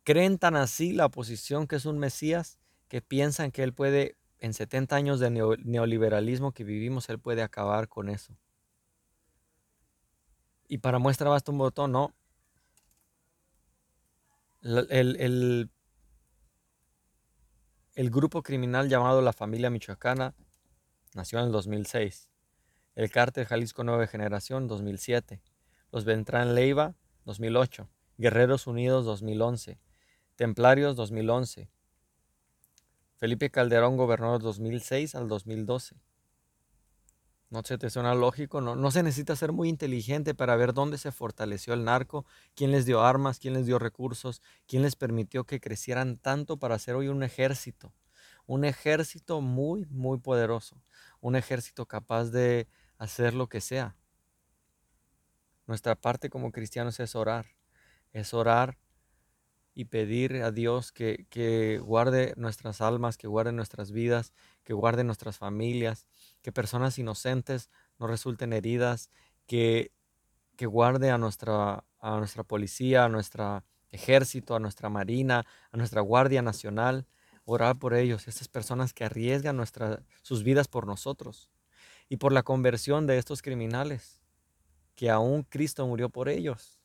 Creen 0.05 0.39
tan 0.39 0.55
así 0.55 0.93
la 0.93 1.07
oposición 1.07 1.67
que 1.67 1.75
es 1.75 1.85
un 1.85 1.99
Mesías 1.99 2.61
que 2.87 3.03
piensan 3.03 3.51
que 3.51 3.65
Él 3.65 3.73
puede, 3.73 4.17
en 4.45 4.53
70 4.53 4.95
años 4.95 5.21
de 5.21 5.31
neoliberalismo 5.31 6.53
que 6.53 6.65
vivimos, 6.65 7.09
Él 7.09 7.19
puede 7.19 7.41
acabar 7.41 7.89
con 7.89 8.11
eso. 8.11 8.37
Y 10.69 10.79
para 10.79 10.99
muestra 10.99 11.31
basta 11.31 11.51
un 11.51 11.57
botón, 11.57 11.93
no. 11.93 12.15
El, 14.61 15.71
el, 17.95 18.11
grupo 18.11 18.43
criminal 18.43 18.91
llamado 18.91 19.23
la 19.23 19.33
Familia 19.33 19.71
Michoacana 19.71 20.35
nació 21.15 21.39
en 21.39 21.47
el 21.47 21.53
2006. 21.53 22.29
El 22.97 23.11
Cártel 23.11 23.47
Jalisco 23.47 23.83
Nueva 23.83 24.07
Generación 24.07 24.69
2007. 24.69 25.41
Los 25.91 26.05
Beltrán 26.05 26.55
Leiva 26.55 26.95
2008. 27.25 27.89
Guerreros 28.19 28.67
Unidos 28.67 29.07
2011. 29.07 29.81
Templarios 30.37 30.97
2011. 30.97 31.71
Felipe 33.17 33.51
Calderón 33.51 33.97
gobernó 33.97 34.39
2006 34.39 35.15
al 35.15 35.29
2012. 35.29 35.97
¿No 37.51 37.63
se 37.63 37.79
te 37.79 37.89
suena 37.89 38.15
lógico? 38.15 38.61
No, 38.61 38.75
no 38.75 38.91
se 38.91 39.05
necesita 39.05 39.37
ser 39.37 39.53
muy 39.53 39.69
inteligente 39.69 40.35
para 40.35 40.57
ver 40.57 40.75
dónde 40.75 40.99
se 40.99 41.13
fortaleció 41.13 41.73
el 41.73 41.85
narco, 41.85 42.27
quién 42.57 42.73
les 42.73 42.85
dio 42.85 43.03
armas, 43.03 43.39
quién 43.39 43.55
les 43.55 43.67
dio 43.67 43.79
recursos, 43.79 44.43
quién 44.67 44.83
les 44.83 44.97
permitió 44.97 45.45
que 45.45 45.61
crecieran 45.61 46.17
tanto 46.17 46.59
para 46.59 46.79
ser 46.81 46.97
hoy 46.97 47.07
un 47.07 47.23
ejército. 47.23 47.93
Un 48.47 48.65
ejército 48.65 49.41
muy, 49.41 49.87
muy 49.87 50.19
poderoso. 50.19 50.83
Un 51.21 51.37
ejército 51.37 51.87
capaz 51.87 52.31
de 52.31 52.67
hacer 52.99 53.35
lo 53.35 53.49
que 53.49 53.61
sea. 53.61 53.97
Nuestra 55.67 55.95
parte 55.95 56.29
como 56.31 56.51
cristianos 56.51 56.99
es 56.99 57.15
orar. 57.15 57.47
Es 58.13 58.35
orar 58.35 58.77
y 59.75 59.87
pedir 59.87 60.43
a 60.43 60.53
Dios 60.53 60.93
que, 60.93 61.27
que, 61.31 61.79
guarde 61.79 62.33
nuestras 62.37 62.81
almas, 62.81 63.17
que 63.17 63.27
guarde 63.27 63.53
nuestras 63.53 63.91
vidas, 63.91 64.33
que 64.63 64.73
guarde 64.73 65.03
nuestras 65.03 65.37
familias, 65.37 66.07
que 66.43 66.53
personas 66.53 66.99
inocentes 66.99 67.71
no 67.99 68.07
resulten 68.07 68.53
heridas, 68.53 69.11
que, 69.47 69.91
que 70.57 70.67
guarde 70.67 71.11
a 71.11 71.19
nuestra, 71.19 71.85
a 71.99 72.19
nuestra 72.19 72.45
policía, 72.45 73.05
a 73.05 73.09
nuestro 73.09 73.65
ejército, 73.91 74.55
a 74.55 74.61
nuestra 74.61 74.89
marina, 74.89 75.45
a 75.73 75.77
nuestra 75.77 76.01
Guardia 76.01 76.43
Nacional, 76.43 77.07
orar 77.45 77.77
por 77.77 77.95
ellos, 77.95 78.29
estas 78.29 78.49
personas 78.49 78.95
que 78.95 79.05
arriesgan 79.05 79.57
nuestra, 79.57 80.03
sus 80.23 80.45
vidas 80.45 80.69
por 80.69 80.87
nosotros 80.87 81.51
y 82.09 82.17
por 82.17 82.33
la 82.33 82.43
conversión 82.43 83.07
de 83.07 83.19
estos 83.19 83.43
criminales, 83.43 84.21
que 84.95 85.11
aún 85.11 85.43
Cristo 85.43 85.87
murió 85.87 86.09
por 86.11 86.29
ellos. 86.29 86.81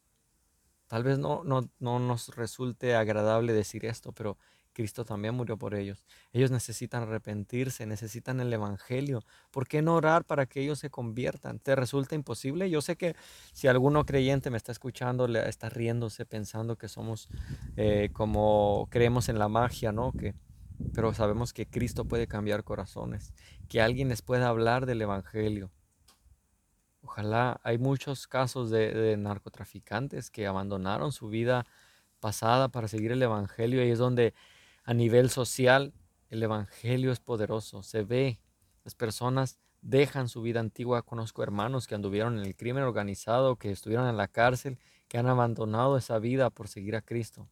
Tal 0.90 1.04
vez 1.04 1.20
no, 1.20 1.44
no, 1.44 1.70
no 1.80 2.00
nos 2.00 2.36
resulte 2.36 2.96
agradable 2.96 3.54
decir 3.54 3.86
esto, 3.86 4.12
pero 4.12 4.38
Cristo 4.74 5.06
también 5.06 5.36
murió 5.36 5.56
por 5.56 5.76
ellos. 5.76 6.04
Ellos 6.34 6.50
necesitan 6.50 7.04
arrepentirse, 7.04 7.86
necesitan 7.86 8.40
el 8.40 8.52
Evangelio. 8.52 9.24
¿Por 9.52 9.68
qué 9.68 9.84
no 9.84 9.94
orar 9.94 10.26
para 10.26 10.48
que 10.48 10.62
ellos 10.62 10.80
se 10.80 10.90
conviertan? 10.90 11.60
¿Te 11.60 11.76
resulta 11.76 12.16
imposible? 12.16 12.72
Yo 12.72 12.82
sé 12.82 12.96
que 12.96 13.16
si 13.54 13.68
alguno 13.68 14.04
creyente 14.04 14.50
me 14.50 14.58
está 14.58 14.72
escuchando, 14.72 15.28
le 15.28 15.48
está 15.48 15.70
riéndose 15.70 16.26
pensando 16.26 16.76
que 16.76 16.88
somos 16.88 17.30
eh, 17.78 18.10
como 18.12 18.88
creemos 18.90 19.30
en 19.30 19.38
la 19.38 19.48
magia, 19.48 19.92
¿no? 19.92 20.12
Que, 20.12 20.34
pero 20.96 21.14
sabemos 21.14 21.54
que 21.54 21.68
Cristo 21.68 22.06
puede 22.06 22.26
cambiar 22.26 22.64
corazones, 22.64 23.32
que 23.68 23.80
alguien 23.80 24.10
les 24.10 24.24
pueda 24.24 24.48
hablar 24.48 24.88
del 24.88 25.04
Evangelio. 25.04 25.70
Ojalá 27.02 27.60
hay 27.64 27.78
muchos 27.78 28.28
casos 28.28 28.70
de, 28.70 29.16
narcotraficantes 29.18 30.30
que 30.30 30.48
abandonaron 30.48 31.12
su 31.12 31.30
vida 31.30 31.66
pasada 32.20 32.68
para 32.70 32.88
seguir 32.88 33.12
el 33.12 33.22
Evangelio 33.22 33.86
y 33.86 33.92
es 33.92 34.00
donde 34.00 34.34
a 34.84 34.94
nivel 34.94 35.30
social 35.30 35.94
el 36.30 36.44
Evangelio 36.44 37.12
es 37.12 37.20
poderoso. 37.20 37.84
Se 37.84 38.04
ve, 38.04 38.40
las 38.84 38.96
personas 38.96 39.60
dejan 39.82 40.28
su 40.28 40.42
vida 40.42 40.60
antigua. 40.60 41.02
Conozco 41.04 41.42
hermanos 41.42 41.88
que 41.88 41.96
anduvieron 41.96 42.38
en 42.38 42.46
el 42.46 42.56
crimen 42.56 42.84
organizado, 42.84 43.56
que 43.56 43.72
estuvieron 43.72 44.08
en 44.08 44.18
la 44.18 44.28
cárcel, 44.28 44.78
que 45.08 45.18
han 45.18 45.28
abandonado 45.28 45.98
esa 45.98 46.20
vida 46.20 46.50
por 46.50 46.68
seguir 46.68 46.96
a 46.96 47.02
Cristo. 47.02 47.48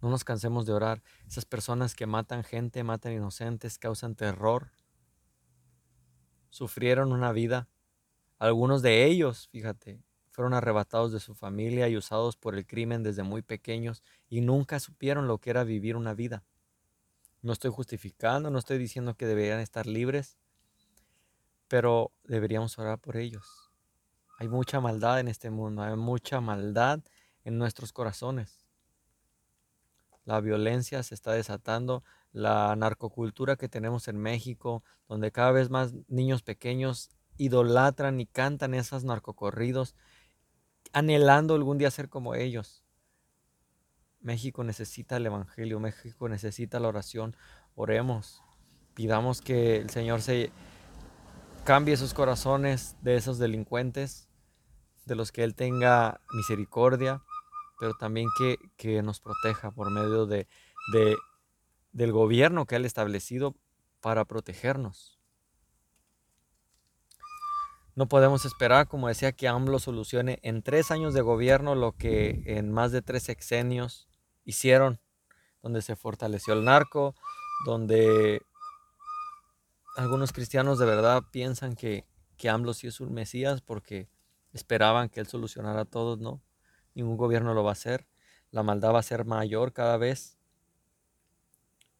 No 0.00 0.10
nos 0.10 0.24
cansemos 0.24 0.66
de 0.66 0.72
orar. 0.72 1.02
Esas 1.26 1.44
personas 1.44 1.94
que 1.94 2.06
matan 2.06 2.42
gente, 2.42 2.82
matan 2.84 3.12
inocentes, 3.12 3.78
causan 3.78 4.14
terror, 4.14 4.70
sufrieron 6.50 7.12
una 7.12 7.32
vida 7.32 7.68
algunos 8.44 8.82
de 8.82 9.06
ellos, 9.06 9.48
fíjate, 9.48 10.02
fueron 10.30 10.52
arrebatados 10.52 11.12
de 11.12 11.20
su 11.20 11.34
familia 11.34 11.88
y 11.88 11.96
usados 11.96 12.36
por 12.36 12.54
el 12.54 12.66
crimen 12.66 13.02
desde 13.02 13.22
muy 13.22 13.40
pequeños 13.40 14.02
y 14.28 14.42
nunca 14.42 14.80
supieron 14.80 15.26
lo 15.26 15.38
que 15.38 15.48
era 15.48 15.64
vivir 15.64 15.96
una 15.96 16.12
vida. 16.12 16.44
No 17.40 17.54
estoy 17.54 17.70
justificando, 17.70 18.50
no 18.50 18.58
estoy 18.58 18.76
diciendo 18.76 19.14
que 19.14 19.24
deberían 19.24 19.60
estar 19.60 19.86
libres, 19.86 20.36
pero 21.68 22.12
deberíamos 22.24 22.78
orar 22.78 22.98
por 22.98 23.16
ellos. 23.16 23.70
Hay 24.38 24.48
mucha 24.48 24.78
maldad 24.78 25.20
en 25.20 25.28
este 25.28 25.48
mundo, 25.48 25.82
hay 25.82 25.96
mucha 25.96 26.42
maldad 26.42 27.00
en 27.44 27.56
nuestros 27.56 27.94
corazones. 27.94 28.66
La 30.26 30.40
violencia 30.40 31.02
se 31.02 31.14
está 31.14 31.32
desatando, 31.32 32.04
la 32.32 32.76
narcocultura 32.76 33.56
que 33.56 33.70
tenemos 33.70 34.06
en 34.08 34.18
México, 34.18 34.84
donde 35.08 35.32
cada 35.32 35.52
vez 35.52 35.70
más 35.70 35.94
niños 36.08 36.42
pequeños 36.42 37.10
idolatran 37.36 38.20
y 38.20 38.26
cantan 38.26 38.74
esos 38.74 39.04
narcocorridos, 39.04 39.94
anhelando 40.92 41.54
algún 41.54 41.78
día 41.78 41.90
ser 41.90 42.08
como 42.08 42.34
ellos. 42.34 42.84
México 44.20 44.64
necesita 44.64 45.18
el 45.18 45.26
Evangelio, 45.26 45.80
México 45.80 46.28
necesita 46.28 46.80
la 46.80 46.88
oración. 46.88 47.36
Oremos, 47.74 48.42
pidamos 48.94 49.42
que 49.42 49.76
el 49.76 49.90
Señor 49.90 50.22
se 50.22 50.50
cambie 51.64 51.96
sus 51.96 52.14
corazones 52.14 52.96
de 53.02 53.16
esos 53.16 53.38
delincuentes, 53.38 54.28
de 55.04 55.14
los 55.14 55.32
que 55.32 55.44
Él 55.44 55.54
tenga 55.54 56.20
misericordia, 56.32 57.22
pero 57.78 57.94
también 57.94 58.28
que, 58.38 58.56
que 58.76 59.02
nos 59.02 59.20
proteja 59.20 59.70
por 59.70 59.90
medio 59.90 60.26
de, 60.26 60.46
de, 60.92 61.16
del 61.92 62.12
gobierno 62.12 62.66
que 62.66 62.76
Él 62.76 62.84
ha 62.84 62.86
establecido 62.86 63.54
para 64.00 64.24
protegernos. 64.24 65.18
No 67.96 68.08
podemos 68.08 68.44
esperar, 68.44 68.88
como 68.88 69.06
decía, 69.06 69.32
que 69.32 69.46
AMLO 69.46 69.78
solucione 69.78 70.40
en 70.42 70.62
tres 70.62 70.90
años 70.90 71.14
de 71.14 71.20
gobierno 71.20 71.76
lo 71.76 71.92
que 71.92 72.42
en 72.46 72.72
más 72.72 72.90
de 72.90 73.02
tres 73.02 73.22
sexenios 73.22 74.08
hicieron, 74.44 75.00
donde 75.62 75.80
se 75.80 75.94
fortaleció 75.94 76.54
el 76.54 76.64
narco, 76.64 77.14
donde 77.64 78.42
algunos 79.96 80.32
cristianos 80.32 80.80
de 80.80 80.86
verdad 80.86 81.22
piensan 81.30 81.76
que, 81.76 82.04
que 82.36 82.48
AMLO 82.48 82.74
sí 82.74 82.88
es 82.88 82.98
un 83.00 83.14
Mesías 83.14 83.60
porque 83.60 84.08
esperaban 84.52 85.08
que 85.08 85.20
él 85.20 85.28
solucionara 85.28 85.84
todo, 85.84 86.16
no. 86.16 86.42
Ningún 86.94 87.16
gobierno 87.16 87.54
lo 87.54 87.62
va 87.62 87.70
a 87.70 87.72
hacer. 87.74 88.08
La 88.50 88.64
maldad 88.64 88.92
va 88.92 88.98
a 89.00 89.04
ser 89.04 89.24
mayor 89.24 89.72
cada 89.72 89.98
vez. 89.98 90.36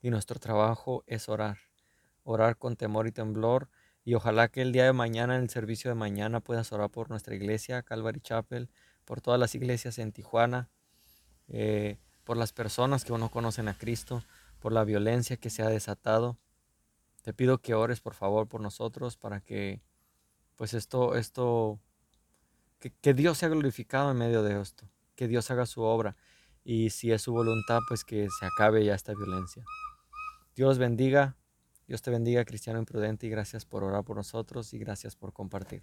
Y 0.02 0.10
nuestro 0.10 0.40
trabajo 0.40 1.04
es 1.06 1.28
orar. 1.28 1.58
Orar 2.24 2.58
con 2.58 2.76
temor 2.76 3.06
y 3.06 3.12
temblor 3.12 3.68
y 4.04 4.14
ojalá 4.14 4.48
que 4.48 4.62
el 4.62 4.72
día 4.72 4.84
de 4.84 4.92
mañana, 4.92 5.36
en 5.36 5.42
el 5.42 5.50
servicio 5.50 5.90
de 5.90 5.94
mañana, 5.94 6.40
puedas 6.40 6.72
orar 6.72 6.90
por 6.90 7.08
nuestra 7.10 7.34
iglesia, 7.34 7.82
Calvary 7.82 8.20
Chapel, 8.20 8.68
por 9.04 9.20
todas 9.20 9.40
las 9.40 9.54
iglesias 9.54 9.98
en 9.98 10.12
Tijuana, 10.12 10.68
eh, 11.48 11.98
por 12.24 12.36
las 12.36 12.52
personas 12.52 13.04
que 13.04 13.16
no 13.16 13.30
conocen 13.30 13.68
a 13.68 13.78
Cristo, 13.78 14.22
por 14.60 14.72
la 14.72 14.84
violencia 14.84 15.36
que 15.36 15.50
se 15.50 15.62
ha 15.62 15.68
desatado. 15.68 16.38
Te 17.22 17.32
pido 17.32 17.58
que 17.58 17.74
ores, 17.74 18.00
por 18.00 18.14
favor, 18.14 18.46
por 18.46 18.60
nosotros 18.60 19.16
para 19.16 19.40
que, 19.40 19.80
pues 20.56 20.74
esto, 20.74 21.16
esto, 21.16 21.80
que, 22.78 22.90
que 22.90 23.14
Dios 23.14 23.38
sea 23.38 23.48
glorificado 23.48 24.10
en 24.10 24.18
medio 24.18 24.42
de 24.42 24.60
esto, 24.60 24.86
que 25.16 25.28
Dios 25.28 25.50
haga 25.50 25.64
su 25.64 25.82
obra 25.82 26.16
y 26.64 26.90
si 26.90 27.12
es 27.12 27.22
su 27.22 27.32
voluntad, 27.32 27.80
pues 27.88 28.04
que 28.04 28.28
se 28.38 28.46
acabe 28.46 28.84
ya 28.84 28.94
esta 28.94 29.14
violencia. 29.14 29.64
Dios 30.56 30.78
bendiga. 30.78 31.36
Dios 31.86 32.02
te 32.02 32.10
bendiga, 32.10 32.44
cristiano 32.44 32.78
imprudente, 32.78 33.26
y 33.26 33.30
gracias 33.30 33.64
por 33.64 33.84
orar 33.84 34.04
por 34.04 34.16
nosotros 34.16 34.72
y 34.72 34.78
gracias 34.78 35.16
por 35.16 35.32
compartir. 35.32 35.82